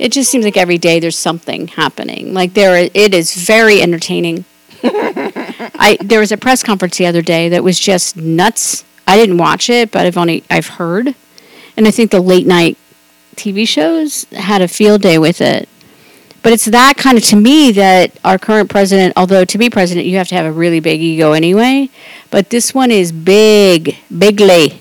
It 0.00 0.12
just 0.12 0.30
seems 0.30 0.46
like 0.46 0.56
every 0.56 0.78
day 0.78 0.98
there's 0.98 1.18
something 1.18 1.68
happening. 1.68 2.32
Like 2.32 2.54
there, 2.54 2.88
it 2.94 3.12
is 3.12 3.34
very 3.34 3.82
entertaining. 3.82 4.46
I 4.82 5.98
there 6.00 6.20
was 6.20 6.32
a 6.32 6.38
press 6.38 6.62
conference 6.62 6.96
the 6.96 7.04
other 7.04 7.20
day 7.20 7.50
that 7.50 7.62
was 7.62 7.78
just 7.78 8.16
nuts. 8.16 8.82
I 9.06 9.18
didn't 9.18 9.36
watch 9.36 9.68
it, 9.68 9.90
but 9.90 10.06
I've 10.06 10.16
only 10.16 10.42
I've 10.48 10.68
heard, 10.68 11.14
and 11.76 11.86
I 11.86 11.90
think 11.90 12.12
the 12.12 12.20
late 12.20 12.46
night 12.46 12.78
TV 13.36 13.68
shows 13.68 14.24
had 14.32 14.62
a 14.62 14.68
field 14.68 15.02
day 15.02 15.18
with 15.18 15.42
it. 15.42 15.68
But 16.42 16.54
it's 16.54 16.64
that 16.64 16.96
kind 16.96 17.18
of 17.18 17.24
to 17.24 17.36
me 17.36 17.70
that 17.72 18.18
our 18.24 18.38
current 18.38 18.70
president, 18.70 19.12
although 19.18 19.44
to 19.44 19.58
be 19.58 19.68
president 19.68 20.06
you 20.06 20.16
have 20.16 20.28
to 20.28 20.34
have 20.34 20.46
a 20.46 20.52
really 20.52 20.80
big 20.80 21.02
ego 21.02 21.32
anyway, 21.32 21.90
but 22.30 22.48
this 22.48 22.72
one 22.72 22.90
is 22.90 23.12
big, 23.12 23.98
bigly. 24.16 24.80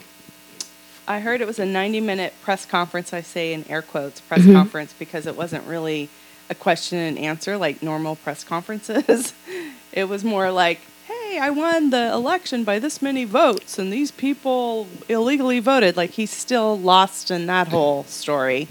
I 1.09 1.19
heard 1.21 1.41
it 1.41 1.47
was 1.47 1.57
a 1.59 1.65
90 1.65 2.01
minute 2.01 2.33
press 2.43 2.65
conference. 2.65 3.13
I 3.13 3.21
say 3.21 3.51
in 3.53 3.67
air 3.67 3.81
quotes 3.81 4.21
press 4.21 4.41
Mm-hmm. 4.41 4.53
conference 4.53 4.93
because 4.97 5.25
it 5.25 5.35
wasn't 5.35 5.65
really 5.67 6.07
a 6.51 6.55
question 6.55 6.99
and 6.99 7.17
answer 7.17 7.57
like 7.57 7.81
normal 7.83 8.15
press 8.15 8.43
conferences. 8.43 9.33
it 9.91 10.07
was 10.07 10.23
more 10.23 10.51
like, 10.51 10.79
hey, 11.07 11.39
I 11.39 11.49
won 11.49 11.89
the 11.89 12.11
election 12.13 12.63
by 12.63 12.77
this 12.77 13.01
many 13.01 13.25
votes 13.25 13.79
and 13.79 13.91
these 13.91 14.11
people 14.11 14.87
illegally 15.09 15.59
voted. 15.59 15.97
Like 15.97 16.11
he's 16.11 16.31
still 16.31 16.77
lost 16.77 17.31
in 17.31 17.47
that 17.47 17.67
whole 17.75 18.03
story. 18.03 18.67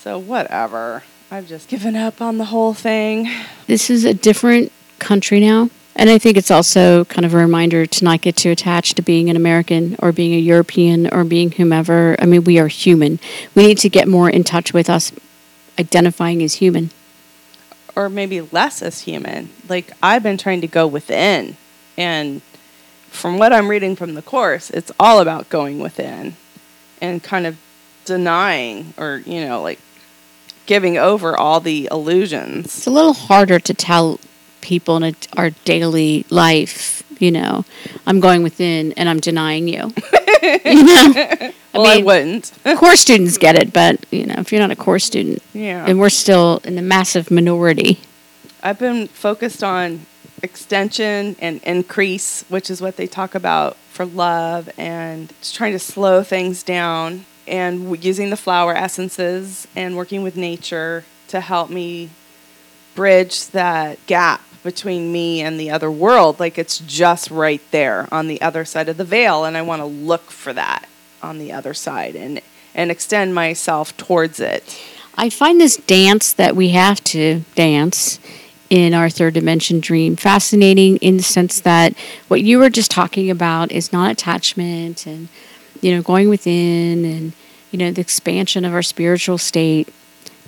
So, 0.00 0.18
whatever. 0.18 1.02
I've 1.30 1.46
just 1.46 1.68
given 1.68 1.94
up 1.96 2.20
on 2.20 2.38
the 2.38 2.46
whole 2.46 2.74
thing. 2.74 3.30
this 3.66 3.88
is 3.88 4.04
a 4.04 4.12
different 4.14 4.70
country 4.98 5.40
now. 5.40 5.70
And 6.00 6.08
I 6.08 6.16
think 6.16 6.38
it's 6.38 6.50
also 6.50 7.04
kind 7.04 7.26
of 7.26 7.34
a 7.34 7.36
reminder 7.36 7.84
to 7.84 8.04
not 8.04 8.22
get 8.22 8.34
too 8.34 8.50
attached 8.50 8.96
to 8.96 9.02
being 9.02 9.28
an 9.28 9.36
American 9.36 9.96
or 9.98 10.12
being 10.12 10.32
a 10.32 10.38
European 10.38 11.12
or 11.12 11.24
being 11.24 11.50
whomever. 11.52 12.16
I 12.18 12.24
mean, 12.24 12.42
we 12.44 12.58
are 12.58 12.68
human. 12.68 13.20
We 13.54 13.66
need 13.66 13.76
to 13.78 13.90
get 13.90 14.08
more 14.08 14.30
in 14.30 14.42
touch 14.42 14.72
with 14.72 14.88
us 14.88 15.12
identifying 15.78 16.42
as 16.42 16.54
human. 16.54 16.90
or 17.96 18.08
maybe 18.08 18.40
less 18.40 18.80
as 18.82 19.02
human. 19.02 19.50
Like 19.68 19.92
I've 20.02 20.22
been 20.22 20.38
trying 20.38 20.62
to 20.62 20.66
go 20.66 20.86
within, 20.86 21.56
and 21.98 22.40
from 23.10 23.36
what 23.36 23.52
I'm 23.52 23.68
reading 23.68 23.94
from 23.96 24.14
the 24.14 24.22
course, 24.22 24.70
it's 24.70 24.92
all 24.98 25.20
about 25.20 25.48
going 25.50 25.80
within 25.80 26.36
and 27.02 27.22
kind 27.22 27.46
of 27.46 27.58
denying 28.06 28.94
or 28.96 29.22
you 29.26 29.44
know 29.44 29.60
like 29.60 29.80
giving 30.66 30.96
over 30.96 31.36
all 31.36 31.60
the 31.60 31.88
illusions. 31.90 32.66
It's 32.66 32.86
a 32.86 32.90
little 32.90 33.12
harder 33.12 33.58
to 33.58 33.74
tell 33.74 34.18
people 34.60 34.96
in 34.96 35.04
a, 35.04 35.14
our 35.36 35.50
daily 35.64 36.24
life, 36.30 37.02
you 37.18 37.30
know, 37.30 37.64
I'm 38.06 38.20
going 38.20 38.42
within 38.42 38.92
and 38.92 39.08
I'm 39.08 39.20
denying 39.20 39.68
you. 39.68 39.92
you 40.64 40.84
know? 40.84 41.52
Well, 41.72 41.86
I, 41.86 41.96
mean- 41.96 42.04
wouldn't. 42.04 42.52
core 42.78 42.96
students 42.96 43.38
get 43.38 43.54
it, 43.54 43.72
but, 43.72 44.04
you 44.10 44.26
know, 44.26 44.34
if 44.38 44.50
you're 44.50 44.60
not 44.60 44.72
a 44.72 44.76
core 44.76 44.98
student, 44.98 45.40
yeah, 45.54 45.86
and 45.86 46.00
we're 46.00 46.08
still 46.08 46.60
in 46.64 46.74
the 46.74 46.82
massive 46.82 47.30
minority. 47.30 48.00
I've 48.60 48.80
been 48.80 49.06
focused 49.06 49.62
on 49.62 50.04
extension 50.42 51.36
and 51.38 51.62
increase, 51.62 52.44
which 52.48 52.70
is 52.70 52.82
what 52.82 52.96
they 52.96 53.06
talk 53.06 53.36
about 53.36 53.76
for 53.92 54.04
love, 54.04 54.68
and 54.76 55.32
trying 55.52 55.72
to 55.72 55.78
slow 55.78 56.24
things 56.24 56.64
down 56.64 57.24
and 57.46 57.84
w- 57.84 58.02
using 58.02 58.30
the 58.30 58.36
flower 58.36 58.74
essences 58.74 59.68
and 59.76 59.96
working 59.96 60.22
with 60.22 60.36
nature 60.36 61.04
to 61.28 61.40
help 61.40 61.70
me 61.70 62.10
bridge 62.94 63.46
that 63.48 64.04
gap 64.06 64.40
between 64.62 65.12
me 65.12 65.40
and 65.40 65.58
the 65.58 65.70
other 65.70 65.90
world. 65.90 66.40
Like 66.40 66.58
it's 66.58 66.78
just 66.78 67.30
right 67.30 67.62
there 67.70 68.08
on 68.12 68.28
the 68.28 68.40
other 68.42 68.64
side 68.64 68.88
of 68.88 68.96
the 68.96 69.04
veil, 69.04 69.44
and 69.44 69.56
I 69.56 69.62
want 69.62 69.80
to 69.82 69.86
look 69.86 70.30
for 70.30 70.52
that 70.52 70.88
on 71.22 71.38
the 71.38 71.52
other 71.52 71.74
side 71.74 72.16
and 72.16 72.40
and 72.74 72.90
extend 72.90 73.34
myself 73.34 73.96
towards 73.96 74.38
it. 74.38 74.80
I 75.16 75.28
find 75.28 75.60
this 75.60 75.76
dance 75.76 76.32
that 76.32 76.54
we 76.54 76.70
have 76.70 77.02
to 77.04 77.44
dance 77.54 78.20
in 78.70 78.94
our 78.94 79.10
third 79.10 79.34
dimension 79.34 79.80
dream 79.80 80.14
fascinating 80.14 80.96
in 80.98 81.16
the 81.16 81.22
sense 81.22 81.60
that 81.60 81.94
what 82.28 82.42
you 82.42 82.58
were 82.58 82.70
just 82.70 82.90
talking 82.90 83.28
about 83.28 83.72
is 83.72 83.92
non 83.92 84.08
attachment 84.10 85.06
and 85.06 85.28
you 85.80 85.94
know, 85.94 86.02
going 86.02 86.28
within 86.28 87.04
and, 87.04 87.32
you 87.70 87.78
know, 87.78 87.90
the 87.90 88.00
expansion 88.00 88.64
of 88.64 88.74
our 88.74 88.82
spiritual 88.82 89.38
state. 89.38 89.92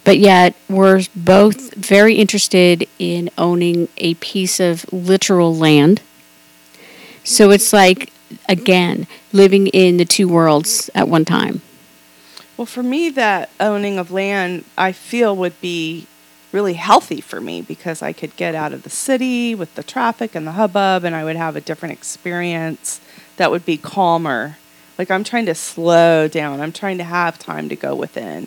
But 0.04 0.18
yet, 0.18 0.54
we're 0.68 1.04
both 1.14 1.74
very 1.74 2.16
interested 2.16 2.88
in 2.98 3.30
owning 3.38 3.88
a 3.98 4.14
piece 4.14 4.58
of 4.58 4.90
literal 4.92 5.54
land. 5.54 6.00
So 7.22 7.50
it's 7.50 7.72
like, 7.72 8.12
again, 8.48 9.06
living 9.32 9.68
in 9.68 9.98
the 9.98 10.04
two 10.04 10.28
worlds 10.28 10.90
at 10.94 11.08
one 11.08 11.24
time. 11.24 11.62
Well, 12.56 12.66
for 12.66 12.82
me, 12.82 13.10
that 13.10 13.50
owning 13.60 13.98
of 13.98 14.10
land, 14.10 14.64
I 14.76 14.92
feel 14.92 15.36
would 15.36 15.60
be 15.60 16.06
really 16.52 16.74
healthy 16.74 17.20
for 17.20 17.40
me 17.40 17.62
because 17.62 18.02
I 18.02 18.12
could 18.12 18.36
get 18.36 18.54
out 18.54 18.72
of 18.72 18.82
the 18.82 18.90
city 18.90 19.54
with 19.54 19.74
the 19.74 19.82
traffic 19.82 20.34
and 20.34 20.46
the 20.46 20.52
hubbub 20.52 21.02
and 21.02 21.14
I 21.14 21.24
would 21.24 21.36
have 21.36 21.56
a 21.56 21.60
different 21.60 21.94
experience 21.94 23.00
that 23.36 23.50
would 23.50 23.64
be 23.64 23.78
calmer. 23.78 24.58
Like 24.98 25.10
I'm 25.10 25.24
trying 25.24 25.46
to 25.46 25.54
slow 25.54 26.28
down. 26.28 26.60
I'm 26.60 26.72
trying 26.72 26.98
to 26.98 27.04
have 27.04 27.38
time 27.38 27.68
to 27.70 27.76
go 27.76 27.94
within. 27.94 28.46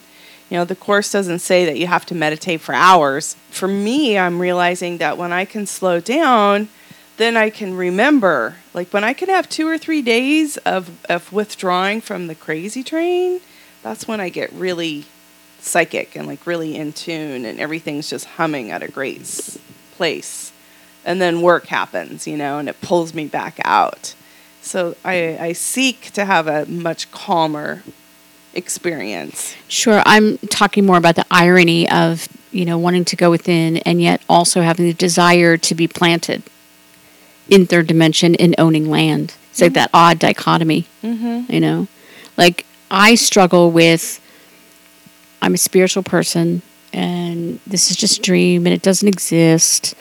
You 0.55 0.61
know, 0.61 0.65
the 0.65 0.73
course 0.73 1.11
doesn't 1.11 1.39
say 1.39 1.65
that 1.65 1.77
you 1.77 1.87
have 1.87 2.05
to 2.05 2.15
meditate 2.15 2.61
for 2.61 2.73
hours. 2.73 3.35
For 3.49 3.67
me, 3.67 4.17
I'm 4.17 4.39
realizing 4.39 4.99
that 4.99 5.17
when 5.17 5.33
I 5.33 5.43
can 5.43 5.65
slow 5.65 5.99
down, 5.99 6.69
then 7.17 7.35
I 7.35 7.49
can 7.49 7.75
remember. 7.75 8.55
Like 8.73 8.93
when 8.93 9.03
I 9.03 9.11
can 9.11 9.27
have 9.27 9.49
two 9.49 9.67
or 9.67 9.77
three 9.77 10.01
days 10.01 10.55
of, 10.55 11.05
of 11.09 11.33
withdrawing 11.33 11.99
from 11.99 12.27
the 12.27 12.35
crazy 12.35 12.83
train, 12.83 13.41
that's 13.83 14.07
when 14.07 14.21
I 14.21 14.29
get 14.29 14.49
really 14.53 15.03
psychic 15.59 16.15
and 16.15 16.25
like 16.25 16.47
really 16.47 16.77
in 16.77 16.93
tune 16.93 17.43
and 17.43 17.59
everything's 17.59 18.09
just 18.09 18.23
humming 18.23 18.71
at 18.71 18.81
a 18.81 18.87
great 18.87 19.57
place. 19.97 20.53
And 21.03 21.19
then 21.19 21.41
work 21.41 21.65
happens, 21.65 22.27
you 22.27 22.37
know, 22.37 22.59
and 22.59 22.69
it 22.69 22.79
pulls 22.79 23.13
me 23.13 23.25
back 23.27 23.59
out. 23.65 24.15
So 24.61 24.95
I, 25.03 25.37
I 25.37 25.51
seek 25.51 26.11
to 26.11 26.23
have 26.23 26.47
a 26.47 26.65
much 26.65 27.11
calmer 27.11 27.83
experience. 28.55 29.55
Sure, 29.67 30.01
I'm 30.05 30.37
talking 30.49 30.85
more 30.85 30.97
about 30.97 31.15
the 31.15 31.25
irony 31.29 31.89
of, 31.89 32.27
you 32.51 32.65
know, 32.65 32.77
wanting 32.77 33.05
to 33.05 33.15
go 33.15 33.29
within 33.29 33.77
and 33.77 34.01
yet 34.01 34.21
also 34.29 34.61
having 34.61 34.85
the 34.85 34.93
desire 34.93 35.57
to 35.57 35.75
be 35.75 35.87
planted 35.87 36.43
in 37.49 37.65
third 37.67 37.87
dimension 37.87 38.35
in 38.35 38.55
owning 38.57 38.89
land. 38.89 39.35
It's 39.51 39.61
like 39.61 39.73
that 39.73 39.89
odd 39.93 40.19
dichotomy, 40.19 40.87
Mm-hmm. 41.03 41.51
you 41.51 41.59
know? 41.59 41.87
Like, 42.37 42.65
I 42.91 43.15
struggle 43.15 43.71
with, 43.71 44.19
I'm 45.41 45.53
a 45.53 45.57
spiritual 45.57 46.03
person 46.03 46.61
and 46.91 47.59
this 47.67 47.91
is 47.91 47.97
just 47.97 48.19
a 48.19 48.21
dream 48.21 48.65
and 48.65 48.73
it 48.73 48.81
doesn't 48.81 49.07
exist. 49.07 49.95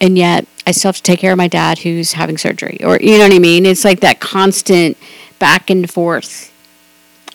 And 0.00 0.16
yet 0.16 0.46
I 0.66 0.72
still 0.72 0.90
have 0.90 0.96
to 0.96 1.02
take 1.02 1.20
care 1.20 1.32
of 1.32 1.38
my 1.38 1.48
dad 1.48 1.78
who's 1.78 2.12
having 2.12 2.38
surgery. 2.38 2.78
Or, 2.84 2.98
you 3.00 3.18
know 3.18 3.24
what 3.24 3.32
I 3.32 3.38
mean? 3.38 3.66
It's 3.66 3.84
like 3.84 4.00
that 4.00 4.20
constant 4.20 4.96
back 5.38 5.70
and 5.70 5.90
forth 5.90 6.52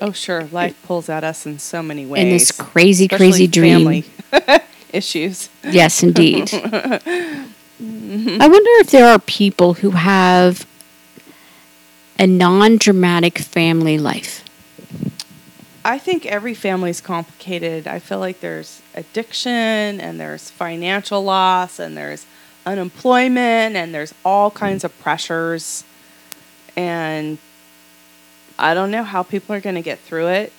Oh, 0.04 0.12
sure. 0.12 0.44
Life 0.52 0.76
pulls 0.84 1.08
at 1.08 1.24
us 1.24 1.46
in 1.46 1.60
so 1.60 1.82
many 1.82 2.06
ways. 2.06 2.24
in 2.24 2.30
this 2.30 2.52
crazy, 2.52 3.06
especially 3.06 3.32
crazy 3.32 3.48
dream. 3.48 3.78
family 3.80 4.06
issues. 4.92 5.48
Yes, 5.64 6.04
indeed. 6.04 6.54
I 6.54 7.42
wonder 7.80 8.70
if 8.82 8.92
there 8.92 9.08
are 9.08 9.20
people 9.20 9.76
who 9.76 9.92
have 9.92 10.68
a 12.20 12.28
non 12.28 12.76
dramatic 12.78 13.40
family 13.40 13.98
life. 13.98 14.44
I 15.86 16.00
think 16.00 16.26
every 16.26 16.54
family 16.54 16.90
is 16.90 17.00
complicated. 17.00 17.88
I 17.88 18.00
feel 18.00 18.20
like 18.20 18.42
there's 18.42 18.82
addiction 18.96 19.52
and 20.02 20.20
there's 20.20 20.50
financial 20.50 21.24
loss 21.24 21.80
and 21.80 21.96
there's 21.96 22.26
unemployment 22.66 23.78
and 23.78 23.94
there's 23.94 24.14
all 24.26 24.52
kinds 24.52 24.84
of 24.84 24.98
pressures. 25.00 25.86
And 26.76 27.38
I 28.58 28.74
don't 28.74 28.92
know 28.92 29.04
how 29.04 29.24
people 29.24 29.56
are 29.56 29.62
going 29.62 29.76
to 29.76 29.82
get 29.82 30.00
through 30.00 30.28
it. 30.28 30.54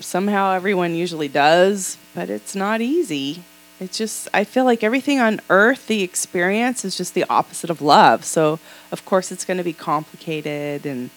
Somehow 0.00 0.52
everyone 0.52 0.94
usually 0.94 1.28
does, 1.28 1.96
but 2.14 2.30
it's 2.30 2.54
not 2.54 2.80
easy. 2.80 3.42
It's 3.80 3.98
just, 3.98 4.28
I 4.34 4.44
feel 4.44 4.64
like 4.64 4.82
everything 4.82 5.20
on 5.20 5.40
earth, 5.50 5.86
the 5.86 6.02
experience 6.02 6.84
is 6.84 6.96
just 6.96 7.14
the 7.14 7.24
opposite 7.30 7.70
of 7.70 7.80
love. 7.80 8.24
So, 8.24 8.58
of 8.90 9.04
course, 9.04 9.30
it's 9.30 9.44
going 9.44 9.58
to 9.58 9.64
be 9.64 9.72
complicated 9.72 10.84
and, 10.84 11.10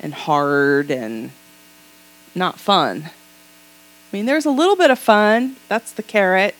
and 0.00 0.12
hard 0.12 0.90
and 0.90 1.30
not 2.34 2.58
fun. 2.58 3.04
I 3.06 4.16
mean, 4.16 4.26
there's 4.26 4.44
a 4.44 4.50
little 4.50 4.76
bit 4.76 4.90
of 4.90 4.98
fun. 4.98 5.56
That's 5.68 5.92
the 5.92 6.02
carrot, 6.02 6.54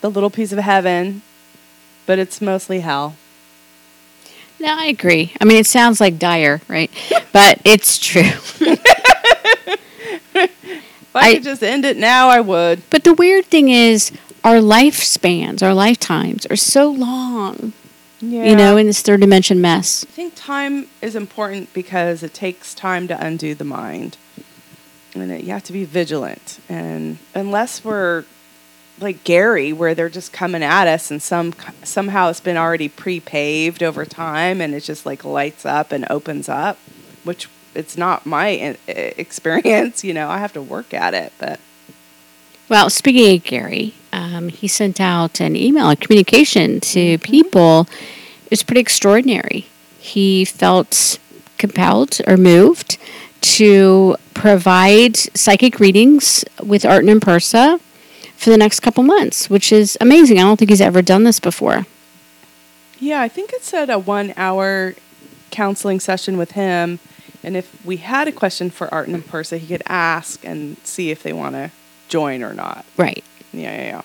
the 0.00 0.10
little 0.10 0.30
piece 0.30 0.52
of 0.52 0.58
heaven, 0.58 1.22
but 2.06 2.20
it's 2.20 2.40
mostly 2.40 2.80
hell. 2.80 3.16
No, 4.60 4.68
I 4.76 4.86
agree. 4.86 5.32
I 5.40 5.44
mean, 5.44 5.56
it 5.58 5.66
sounds 5.66 6.00
like 6.00 6.18
dire, 6.18 6.60
right? 6.68 6.90
but 7.32 7.60
it's 7.64 7.98
true. 7.98 8.22
If 10.34 11.14
I, 11.14 11.30
I- 11.30 11.34
could 11.34 11.42
just 11.44 11.62
end 11.62 11.84
it 11.84 11.96
now, 11.96 12.28
I 12.28 12.40
would. 12.40 12.82
But 12.90 13.04
the 13.04 13.14
weird 13.14 13.46
thing 13.46 13.68
is, 13.70 14.12
our 14.44 14.56
lifespans, 14.56 15.62
our 15.62 15.74
lifetimes 15.74 16.46
are 16.46 16.56
so 16.56 16.90
long, 16.90 17.72
Yeah. 18.20 18.44
you 18.44 18.56
know, 18.56 18.76
in 18.76 18.86
this 18.86 19.02
third 19.02 19.20
dimension 19.20 19.60
mess. 19.60 20.04
I 20.04 20.12
think 20.12 20.34
time 20.36 20.86
is 21.02 21.16
important 21.16 21.72
because 21.72 22.22
it 22.22 22.34
takes 22.34 22.74
time 22.74 23.08
to 23.08 23.24
undo 23.24 23.54
the 23.54 23.64
mind. 23.64 24.16
And 25.14 25.32
it, 25.32 25.44
you 25.44 25.52
have 25.52 25.64
to 25.64 25.72
be 25.72 25.84
vigilant. 25.84 26.60
And 26.68 27.18
unless 27.34 27.84
we're 27.84 28.24
like 29.00 29.24
Gary, 29.24 29.72
where 29.72 29.94
they're 29.94 30.08
just 30.08 30.32
coming 30.32 30.62
at 30.62 30.86
us 30.86 31.10
and 31.10 31.22
some 31.22 31.54
somehow 31.82 32.28
it's 32.30 32.40
been 32.40 32.56
already 32.56 32.88
pre-paved 32.88 33.82
over 33.82 34.04
time 34.04 34.60
and 34.60 34.74
it 34.74 34.80
just 34.80 35.06
like 35.06 35.24
lights 35.24 35.64
up 35.64 35.92
and 35.92 36.06
opens 36.10 36.48
up, 36.48 36.78
which 37.24 37.48
it's 37.74 37.96
not 37.96 38.26
my 38.26 38.58
uh, 38.70 38.74
experience. 38.88 40.04
You 40.04 40.14
know, 40.14 40.28
I 40.28 40.38
have 40.38 40.52
to 40.54 40.62
work 40.62 40.92
at 40.92 41.14
it, 41.14 41.32
but 41.38 41.60
Well, 42.68 42.90
speaking 42.90 43.36
of 43.36 43.44
Gary, 43.44 43.94
um, 44.12 44.48
he 44.48 44.68
sent 44.68 45.00
out 45.00 45.40
an 45.40 45.56
email, 45.56 45.90
a 45.90 45.96
communication 45.96 46.80
to 46.80 47.18
people. 47.18 47.86
It 48.44 48.50
was 48.50 48.62
pretty 48.62 48.80
extraordinary. 48.80 49.66
He 49.98 50.44
felt 50.44 51.18
compelled 51.58 52.20
or 52.26 52.36
moved 52.36 52.98
to 53.40 54.16
provide 54.34 55.16
psychic 55.16 55.80
readings 55.80 56.44
with 56.62 56.84
Arten 56.84 57.08
and 57.08 57.20
Pursah 57.20 57.80
for 58.38 58.50
the 58.50 58.56
next 58.56 58.80
couple 58.80 59.02
months, 59.02 59.50
which 59.50 59.72
is 59.72 59.98
amazing. 60.00 60.38
I 60.38 60.42
don't 60.42 60.56
think 60.56 60.70
he's 60.70 60.80
ever 60.80 61.02
done 61.02 61.24
this 61.24 61.40
before. 61.40 61.86
Yeah, 63.00 63.20
I 63.20 63.28
think 63.28 63.52
it 63.52 63.64
said 63.64 63.90
a 63.90 63.98
one 63.98 64.32
hour 64.36 64.94
counseling 65.50 65.98
session 65.98 66.38
with 66.38 66.52
him. 66.52 67.00
And 67.42 67.56
if 67.56 67.84
we 67.84 67.96
had 67.98 68.28
a 68.28 68.32
question 68.32 68.70
for 68.70 68.92
Arten 68.94 69.14
and 69.14 69.26
Pursah, 69.26 69.58
he 69.58 69.66
could 69.66 69.82
ask 69.86 70.44
and 70.44 70.76
see 70.84 71.10
if 71.10 71.22
they 71.22 71.32
want 71.32 71.56
to 71.56 71.70
join 72.08 72.42
or 72.42 72.54
not. 72.54 72.84
Right. 72.96 73.24
Yeah, 73.52 73.76
yeah, 73.76 73.84
yeah. 73.84 74.02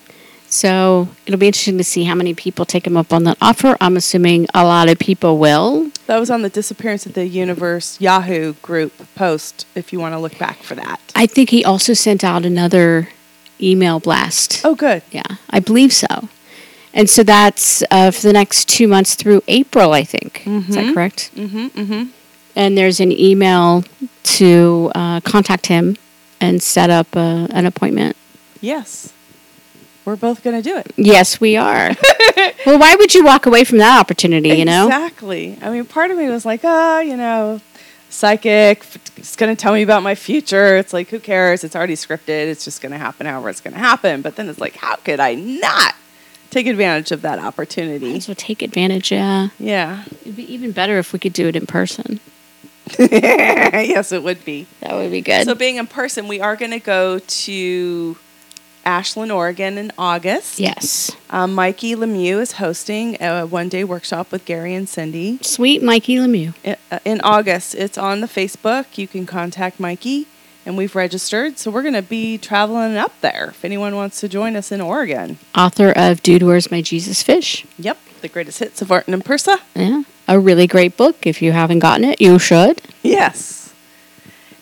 So 0.48 1.10
it'll 1.26 1.40
be 1.40 1.48
interesting 1.48 1.78
to 1.78 1.84
see 1.84 2.04
how 2.04 2.16
many 2.16 2.34
people 2.34 2.66
take 2.66 2.86
him 2.86 2.98
up 2.98 3.14
on 3.14 3.24
that 3.24 3.38
offer. 3.42 3.76
I'm 3.82 3.98
assuming 3.98 4.48
a 4.54 4.64
lot 4.64 4.90
of 4.90 5.00
people 5.00 5.38
will. 5.38 5.92
That 6.08 6.20
was 6.20 6.30
on 6.30 6.42
the 6.42 6.50
Disappearance 6.50 7.06
of 7.06 7.14
the 7.14 7.28
Universe 7.28 8.00
Yahoo 8.00 8.54
group 8.62 8.94
post 9.16 9.66
if 9.76 9.94
you 9.94 10.00
want 10.00 10.14
to 10.14 10.20
look 10.20 10.38
back 10.38 10.58
for 10.58 10.76
that. 10.76 11.00
I 11.16 11.26
think 11.26 11.50
he 11.50 11.64
also 11.66 11.94
sent 11.94 12.24
out 12.24 12.46
another 12.46 13.10
email 13.64 14.00
blast. 14.00 14.62
Oh, 14.66 14.76
good. 14.76 15.02
Yeah, 15.12 15.24
I 15.50 15.60
believe 15.60 15.94
so. 15.94 16.30
And 16.94 17.10
so 17.10 17.24
that's 17.24 17.82
uh, 17.90 18.12
for 18.12 18.22
the 18.22 18.34
next 18.34 18.70
two 18.70 18.88
months 18.88 19.16
through 19.16 19.42
April, 19.48 19.94
I 19.94 20.04
think. 20.04 20.44
Is 20.46 20.76
that 20.76 20.86
Mhm. 20.86 20.94
correct? 20.94 21.32
Mm-hmm, 21.36 21.68
mm-hmm. 21.68 22.04
And 22.56 22.78
there's 22.78 23.00
an 23.00 23.12
email 23.12 23.84
to 24.38 24.92
uh, 24.94 25.20
contact 25.22 25.66
him 25.68 25.98
and 26.40 26.62
set 26.62 26.90
up 26.92 27.08
uh, 27.16 27.48
an 27.50 27.66
appointment. 27.66 28.16
Yes. 28.62 29.12
We're 30.06 30.18
both 30.18 30.44
going 30.44 30.62
to 30.62 30.70
do 30.70 30.78
it. 30.78 30.92
Yes, 30.98 31.40
we 31.40 31.56
are. 31.56 31.92
well, 32.66 32.78
why 32.78 32.94
would 32.96 33.16
you 33.16 33.24
walk 33.24 33.46
away 33.46 33.64
from 33.64 33.78
that 33.80 34.00
opportunity, 34.00 34.50
you 34.50 34.66
know? 34.66 34.86
Exactly. 34.86 35.58
I 35.62 35.70
mean, 35.72 35.86
part 35.86 36.12
of 36.12 36.18
me 36.18 36.30
was 36.30 36.46
like, 36.46 36.62
ah, 36.64 37.00
you 37.00 37.16
know, 37.18 37.62
psychic, 38.14 38.86
it's 39.18 39.36
going 39.36 39.56
to 39.56 39.60
tell 39.60 39.74
me 39.74 39.82
about 39.82 40.04
my 40.04 40.16
future. 40.16 40.78
It's 40.78 40.94
like, 40.94 41.10
who 41.10 41.20
cares? 41.20 41.64
It's 41.64 41.76
already 41.76 41.96
scripted. 41.96 42.48
It's 42.48 42.64
just 42.64 42.82
going 42.82 42.92
to 42.92 42.98
happen 42.98 43.26
however 43.26 43.50
it's 43.50 43.62
going 43.62 43.74
to 43.74 43.80
happen. 43.80 44.22
But 44.22 44.36
then 44.36 44.48
it's 44.50 44.60
like, 44.60 44.76
how 44.76 44.96
could 44.98 45.20
I 45.20 45.36
not 45.36 45.96
take 46.50 46.68
advantage 46.68 47.12
of 47.12 47.22
that 47.24 47.40
opportunity? 47.40 48.20
So 48.20 48.34
take 48.34 48.62
advantage, 48.62 49.12
yeah. 49.12 49.50
Yeah. 49.60 50.04
It'd 50.22 50.36
be 50.36 50.54
even 50.54 50.72
better 50.72 50.98
if 50.98 51.12
we 51.12 51.20
could 51.20 51.34
do 51.34 51.48
it 51.48 51.56
in 51.56 51.66
person. 51.66 52.20
yes, 53.00 54.12
it 54.12 54.24
would 54.24 54.44
be. 54.46 54.68
That 54.82 54.94
would 54.94 55.12
be 55.12 55.22
good. 55.22 55.46
So, 55.46 55.56
being 55.56 55.78
in 55.78 55.88
person, 55.88 56.28
we 56.28 56.42
are 56.42 56.58
going 56.58 56.72
to 56.72 56.80
go 56.80 57.20
to 57.20 58.18
Ashland, 58.86 59.32
Oregon 59.32 59.78
in 59.78 59.92
August. 59.98 60.60
yes. 60.60 61.12
Um, 61.30 61.54
Mikey 61.56 61.96
Lemieux 61.96 62.40
is 62.42 62.54
hosting 62.54 63.18
a 63.22 63.46
one 63.46 63.70
day 63.70 63.84
workshop 63.84 64.32
with 64.32 64.46
Gary 64.46 64.76
and 64.76 64.88
Cindy. 64.88 65.40
Sweet 65.42 65.82
Mikey 65.82 66.18
Lemieux. 66.18 66.54
I- 66.66 66.78
uh, 66.92 67.00
in 67.06 67.22
August. 67.22 67.76
It's 67.76 67.98
on 67.98 68.22
the 68.22 68.28
Facebook. 68.28 68.98
You 68.98 69.08
can 69.08 69.26
contact 69.26 69.80
Mikey, 69.80 70.28
and 70.66 70.78
we've 70.78 70.96
registered. 70.96 71.58
So 71.58 71.72
we're 71.72 71.82
going 71.82 71.94
to 71.96 72.02
be 72.04 72.38
traveling 72.38 72.98
up 72.98 73.14
there 73.22 73.48
if 73.50 73.66
anyone 73.66 73.96
wants 73.96 74.20
to 74.20 74.28
join 74.30 74.56
us 74.56 74.72
in 74.72 74.80
Oregon. 74.82 75.40
Author 75.58 75.92
of 75.96 76.22
Dude, 76.22 76.44
Where's 76.44 76.70
My 76.70 76.82
Jesus 76.82 77.24
Fish? 77.24 77.66
Yep, 77.80 77.98
the 78.22 78.28
greatest 78.30 78.60
hits 78.60 78.82
of 78.82 78.92
Arten 78.92 79.14
and 79.14 79.24
Pursah. 79.26 79.60
Yeah. 79.76 80.04
A 80.28 80.40
really 80.40 80.68
great 80.68 80.96
book. 80.96 81.26
If 81.28 81.42
you 81.42 81.52
haven't 81.52 81.80
gotten 81.80 82.06
it, 82.06 82.22
you 82.22 82.38
should. 82.40 82.82
Yes. 83.02 83.63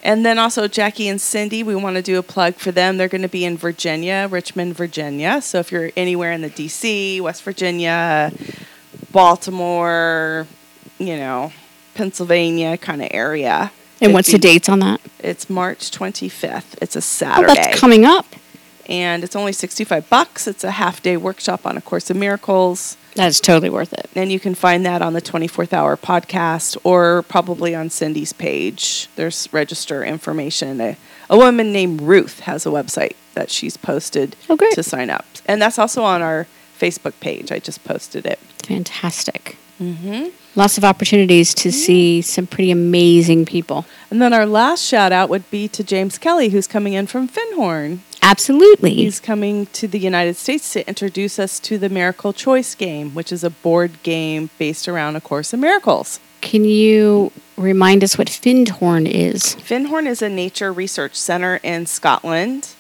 And 0.03 0.25
then 0.25 0.39
also 0.39 0.67
Jackie 0.67 1.07
and 1.07 1.21
Cindy, 1.21 1.61
we 1.61 1.75
want 1.75 1.95
to 1.95 2.01
do 2.01 2.17
a 2.17 2.23
plug 2.23 2.55
for 2.55 2.71
them. 2.71 2.97
They're 2.97 3.07
going 3.07 3.21
to 3.21 3.27
be 3.27 3.45
in 3.45 3.55
Virginia, 3.57 4.27
Richmond, 4.29 4.75
Virginia. 4.75 5.41
So 5.41 5.59
if 5.59 5.71
you're 5.71 5.91
anywhere 5.95 6.31
in 6.31 6.41
the 6.41 6.49
DC, 6.49 7.21
West 7.21 7.43
Virginia, 7.43 8.31
Baltimore, 9.11 10.47
you 10.97 11.17
know, 11.17 11.51
Pennsylvania 11.93 12.77
kind 12.77 13.01
of 13.01 13.09
area. 13.11 13.71
And 13.99 14.13
what's 14.13 14.31
the 14.31 14.39
dates 14.39 14.67
on 14.69 14.79
that? 14.79 14.99
It's 15.19 15.49
March 15.49 15.91
25th. 15.91 16.77
It's 16.81 16.95
a 16.95 17.01
Saturday. 17.01 17.51
Oh, 17.51 17.53
that's 17.55 17.79
coming 17.79 18.03
up. 18.05 18.25
and 18.87 19.23
it's 19.23 19.35
only 19.35 19.53
65 19.53 20.09
bucks. 20.09 20.47
It's 20.47 20.63
a 20.63 20.71
half 20.71 21.03
day 21.03 21.15
workshop 21.17 21.65
on 21.67 21.77
A 21.77 21.81
Course 21.81 22.09
in 22.09 22.17
Miracles. 22.17 22.97
That's 23.15 23.39
totally 23.39 23.69
worth 23.69 23.93
it. 23.93 24.10
And 24.15 24.32
you 24.32 24.39
can 24.39 24.56
find 24.56 24.86
that 24.86 25.02
on 25.02 25.13
the 25.13 25.21
24th 25.21 25.74
Hour 25.74 25.97
podcast 25.97 26.78
or 26.84 27.24
probably 27.24 27.76
on 27.76 27.89
Cindy's 27.89 28.34
page. 28.34 29.10
There's 29.15 29.50
register 29.52 30.04
information. 30.04 30.80
A, 30.80 30.97
a 31.30 31.38
woman 31.38 31.71
named 31.74 32.02
Ruth 32.02 32.41
has 32.41 32.65
a 32.65 32.69
website 32.69 33.15
that 33.34 33.50
she's 33.52 33.76
posted 33.78 34.36
Oh, 34.50 34.56
to 34.58 34.84
sign 34.84 35.10
up. 35.10 35.26
And 35.45 35.62
that's 35.62 35.78
also 35.80 36.04
on 36.04 36.21
our 36.21 36.47
Facebook 36.80 37.13
page. 37.19 37.52
I 37.52 37.60
just 37.60 37.84
posted 37.84 38.26
it. 38.26 38.39
Fantastic. 38.63 39.58
Mm-hmm. 39.80 40.28
Lots 40.56 40.78
of 40.78 40.84
opportunities 40.84 41.54
to 41.56 41.71
see 41.71 42.21
some 42.21 42.45
pretty 42.45 42.71
amazing 42.71 43.45
people. 43.45 43.86
And 44.10 44.21
then 44.21 44.34
our 44.34 44.45
last 44.45 44.84
shout 44.86 45.12
out 45.12 45.30
would 45.30 45.50
be 45.50 45.67
to 45.69 45.84
James 45.84 46.17
Kelly, 46.17 46.50
who's 46.50 46.67
coming 46.67 46.93
in 46.93 47.08
from 47.08 47.28
Findhorn. 47.28 48.00
Absolutely. 48.21 48.93
He's 48.93 49.19
coming 49.19 49.65
to 49.67 49.88
the 49.88 49.99
United 49.99 50.36
States 50.36 50.73
to 50.73 50.88
introduce 50.88 51.39
us 51.39 51.60
to 51.62 51.77
the 51.77 51.89
Miracle 51.89 52.34
Choice 52.34 52.75
game, 52.75 53.13
which 53.13 53.31
is 53.31 53.43
a 53.43 53.49
board 53.49 54.03
game 54.03 54.49
based 54.57 54.88
around 54.88 55.15
A 55.15 55.21
Course 55.21 55.53
in 55.53 55.60
Miracles. 55.60 56.19
Can 56.41 56.63
you 56.63 57.31
remind 57.57 58.03
us 58.03 58.17
what 58.17 58.27
Findhorn 58.27 59.07
is? 59.07 59.55
Findhorn 59.55 60.07
is 60.07 60.21
a 60.21 60.29
nature 60.29 60.71
research 60.71 61.15
center 61.15 61.60
in 61.63 61.86
Scotland 61.86 62.73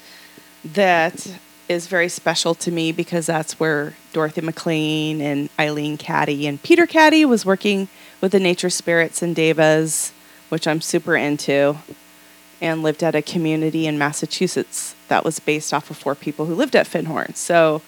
that 0.63 1.27
is 1.67 1.87
very 1.87 2.09
special 2.09 2.53
to 2.55 2.71
me 2.71 2.91
because 2.91 3.25
that's 3.27 3.59
where 3.59 3.95
Dorothy 4.13 4.41
Maclean 4.41 5.21
and 5.21 5.49
Eileen 5.59 5.97
Caddy 5.97 6.45
and 6.45 6.61
Peter 6.61 6.85
Caddy 6.85 7.23
was 7.23 7.45
working 7.45 7.87
with 8.19 8.33
the 8.33 8.39
nature 8.39 8.69
spirits 8.69 9.21
and 9.21 9.35
devas, 9.35 10.11
which 10.49 10.67
I'm 10.67 10.81
super 10.81 11.15
into, 11.15 11.77
and 12.61 12.83
lived 12.83 13.03
at 13.03 13.15
a 13.15 13.21
community 13.21 13.87
in 13.87 13.97
Massachusetts 13.97 14.95
that 15.07 15.25
was 15.25 15.39
based 15.39 15.73
off 15.73 15.89
of 15.89 15.97
four 15.97 16.15
people 16.15 16.45
who 16.45 16.55
lived 16.55 16.75
at 16.75 16.87
Findhorn. 16.87 17.35
So 17.35 17.81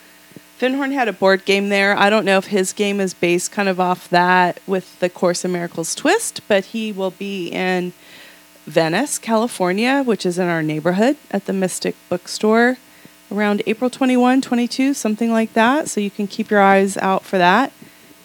Findhorn 0.60 0.94
had 0.94 1.08
a 1.08 1.14
board 1.14 1.46
game 1.46 1.70
there. 1.70 1.98
I 1.98 2.10
don't 2.10 2.26
know 2.26 2.38
if 2.38 2.48
his 2.48 2.74
game 2.74 3.00
is 3.00 3.14
based 3.14 3.52
kind 3.52 3.70
of 3.70 3.80
off 3.80 4.10
that 4.10 4.60
with 4.66 5.00
the 5.00 5.10
Course 5.10 5.46
in 5.46 5.52
Miracles 5.52 5.94
twist, 5.94 6.42
but 6.48 6.66
he 6.66 6.92
will 6.92 7.12
be 7.12 7.50
in 7.50 7.94
Venice, 8.66 9.20
California, 9.20 10.04
which 10.04 10.26
is 10.26 10.40
in 10.40 10.48
our 10.48 10.64
neighborhood 10.64 11.18
at 11.32 11.46
the 11.46 11.54
Mystic 11.54 11.96
Bookstore 12.10 12.78
around 13.32 13.62
April 13.66 13.90
21, 13.90 14.42
22, 14.42 14.94
something 14.94 15.32
like 15.32 15.54
that. 15.54 15.90
So 15.90 16.00
you 16.00 16.12
can 16.12 16.28
keep 16.28 16.50
your 16.50 16.62
eyes 16.62 16.98
out 16.98 17.24
for 17.24 17.38
that. 17.38 17.72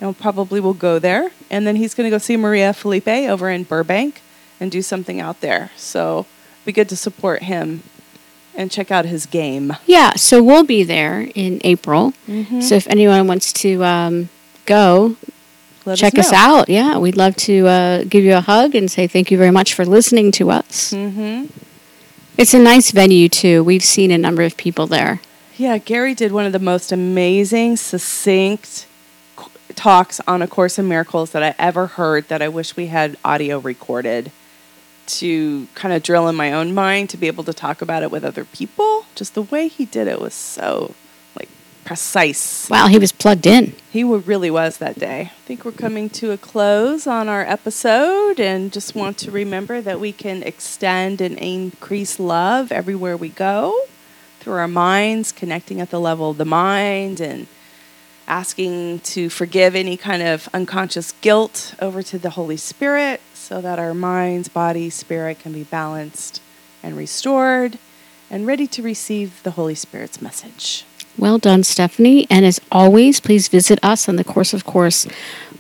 And 0.01 0.17
probably 0.17 0.61
will 0.61 0.75
go 0.75 1.01
there. 1.01 1.31
And 1.51 1.67
then 1.67 1.75
he's 1.75 1.93
going 1.93 2.05
to 2.07 2.11
go 2.11 2.19
see 2.19 2.37
Maria 2.37 2.73
Felipe 2.73 3.09
over 3.09 3.51
in 3.51 3.65
Burbank 3.65 4.23
and 4.61 4.71
do 4.71 4.81
something 4.81 5.21
out 5.21 5.41
there. 5.41 5.73
So 5.77 6.27
be 6.69 6.73
good 6.73 6.89
to 6.91 6.97
support 6.97 7.45
him 7.45 7.83
and 8.55 8.71
check 8.71 8.91
out 8.91 9.07
his 9.07 9.25
game. 9.25 9.75
Yeah, 9.87 10.17
so 10.17 10.43
we'll 10.43 10.65
be 10.65 10.85
there 10.85 11.27
in 11.35 11.63
April. 11.65 12.13
Mm-hmm. 12.27 12.61
So 12.61 12.75
if 12.75 12.87
anyone 12.89 13.27
wants 13.27 13.55
to 13.65 13.83
um, 13.83 14.29
go, 14.67 15.17
Let 15.87 15.97
check 15.97 16.19
us, 16.19 16.31
know. 16.31 16.37
out. 16.37 16.69
Yeah, 16.69 16.99
we'd 16.99 17.17
love 17.17 17.37
to 17.37 17.67
uh, 17.67 18.05
give 18.05 18.23
you 18.23 18.35
a 18.35 18.43
hug 18.43 18.75
and 18.75 18.91
say 18.91 19.07
thank 19.07 19.31
you 19.31 19.39
very 19.39 19.51
much 19.51 19.73
for 19.73 19.87
listening 19.87 20.31
to 20.33 20.51
us. 20.51 20.93
Mm-hmm. 20.93 21.47
It's 22.37 22.53
a 22.53 22.59
nice 22.59 22.91
venue, 22.91 23.31
too. 23.31 23.65
We've 23.65 23.83
seen 23.83 24.11
a 24.11 24.19
number 24.19 24.43
of 24.43 24.59
people 24.59 24.87
there. 24.87 25.23
Yeah, 25.57 25.79
Gary 25.79 26.15
did 26.15 26.33
one 26.33 26.45
of 26.45 26.53
the 26.53 26.59
most 26.59 26.93
amazing, 26.93 27.79
succinct 27.79 28.87
talks 29.75 30.21
on 30.27 30.43
A 30.43 30.47
Course 30.47 30.79
in 30.79 30.87
Miracles 30.87 31.31
that 31.31 31.43
I 31.43 31.55
ever 31.59 31.87
heard 31.87 32.29
that 32.29 32.43
I 32.43 32.49
wish 32.49 32.77
we 32.77 32.89
had 32.89 33.17
audio 33.25 33.59
recorded 33.59 34.33
to 35.09 35.66
kind 35.75 35.92
of 35.92 36.03
drill 36.03 36.29
in 36.29 36.37
my 36.37 36.53
own 36.53 36.75
mind 36.75 37.11
to 37.11 37.16
be 37.16 37.27
able 37.27 37.44
to 37.44 37.53
talk 37.53 37.83
about 37.83 38.03
it 38.03 38.11
with 38.11 38.25
other 38.25 38.44
people. 38.44 39.07
Just 39.14 39.35
the 39.35 39.42
way 39.42 39.68
he 39.68 39.85
did 39.85 40.07
it 40.07 40.21
was 40.21 40.35
so 40.35 40.94
like 41.35 41.49
precise. 41.85 42.68
Wow, 42.71 42.87
he 42.87 42.99
was 42.99 43.12
plugged 43.12 43.47
in. 43.47 43.75
He 43.90 44.05
really 44.05 44.51
was 44.51 44.79
that 44.79 44.99
day. 44.99 45.21
I 45.21 45.40
think 45.47 45.64
we're 45.64 45.73
coming 45.73 46.11
to 46.11 46.31
a 46.31 46.37
close 46.37 47.07
on 47.07 47.29
our 47.29 47.42
episode 47.42 48.38
and 48.38 48.73
just 48.73 48.94
want 48.94 49.18
to 49.18 49.31
remember 49.31 49.81
that 49.81 49.99
we 49.99 50.12
can 50.12 50.42
extend 50.42 51.21
and 51.21 51.38
increase 51.38 52.21
love 52.21 52.71
everywhere 52.71 53.16
we 53.16 53.31
go 53.31 53.79
through 54.40 54.55
our 54.55 54.68
minds, 54.68 55.33
connecting 55.33 55.81
at 55.81 55.90
the 55.90 55.99
level 55.99 56.31
of 56.31 56.37
the 56.37 56.44
mind 56.44 57.21
and 57.21 57.47
asking 58.29 59.01
to 59.01 59.31
forgive 59.31 59.75
any 59.75 59.97
kind 59.97 60.23
of 60.23 60.49
unconscious 60.53 61.12
guilt 61.23 61.75
over 61.81 62.03
to 62.03 62.18
the 62.18 62.31
Holy 62.31 62.59
Spirit 62.59 63.21
so 63.49 63.61
that 63.63 63.79
our 63.79 63.95
minds, 63.95 64.47
body, 64.47 64.91
spirit 64.91 65.39
can 65.39 65.55
be 65.55 65.65
balanced 65.65 66.43
and 66.83 66.99
restored 66.99 67.79
and 68.31 68.47
ready 68.47 68.67
to 68.67 68.83
receive 68.83 69.43
the 69.43 69.53
Holy 69.53 69.75
Spirit's 69.75 70.21
message. 70.21 70.85
Well 71.17 71.39
done, 71.39 71.65
Stephanie. 71.65 72.27
And 72.29 72.45
as 72.45 72.61
always, 72.71 73.21
please 73.21 73.49
visit 73.49 73.79
us 73.83 74.07
on 74.07 74.17
the 74.17 74.25
Course 74.25 74.53
of 74.53 74.67
Course 74.67 75.07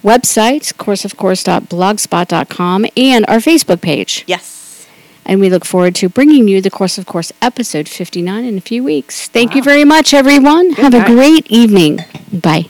website, 0.02 0.74
courseofcourse.blogspot.com, 0.74 2.86
and 2.94 3.24
our 3.26 3.38
Facebook 3.38 3.80
page. 3.80 4.24
Yes. 4.26 4.86
And 5.24 5.40
we 5.40 5.48
look 5.48 5.64
forward 5.64 5.94
to 5.94 6.10
bringing 6.10 6.46
you 6.46 6.60
the 6.60 6.70
Course 6.70 6.98
of 6.98 7.06
Course 7.06 7.32
episode 7.40 7.88
59 7.88 8.44
in 8.44 8.58
a 8.58 8.60
few 8.60 8.84
weeks. 8.84 9.28
Thank 9.28 9.54
you 9.54 9.62
very 9.62 9.86
much, 9.86 10.12
everyone. 10.12 10.72
Have 10.72 10.92
a 10.92 11.06
great 11.06 11.50
evening. 11.50 12.00
Bye. 12.30 12.68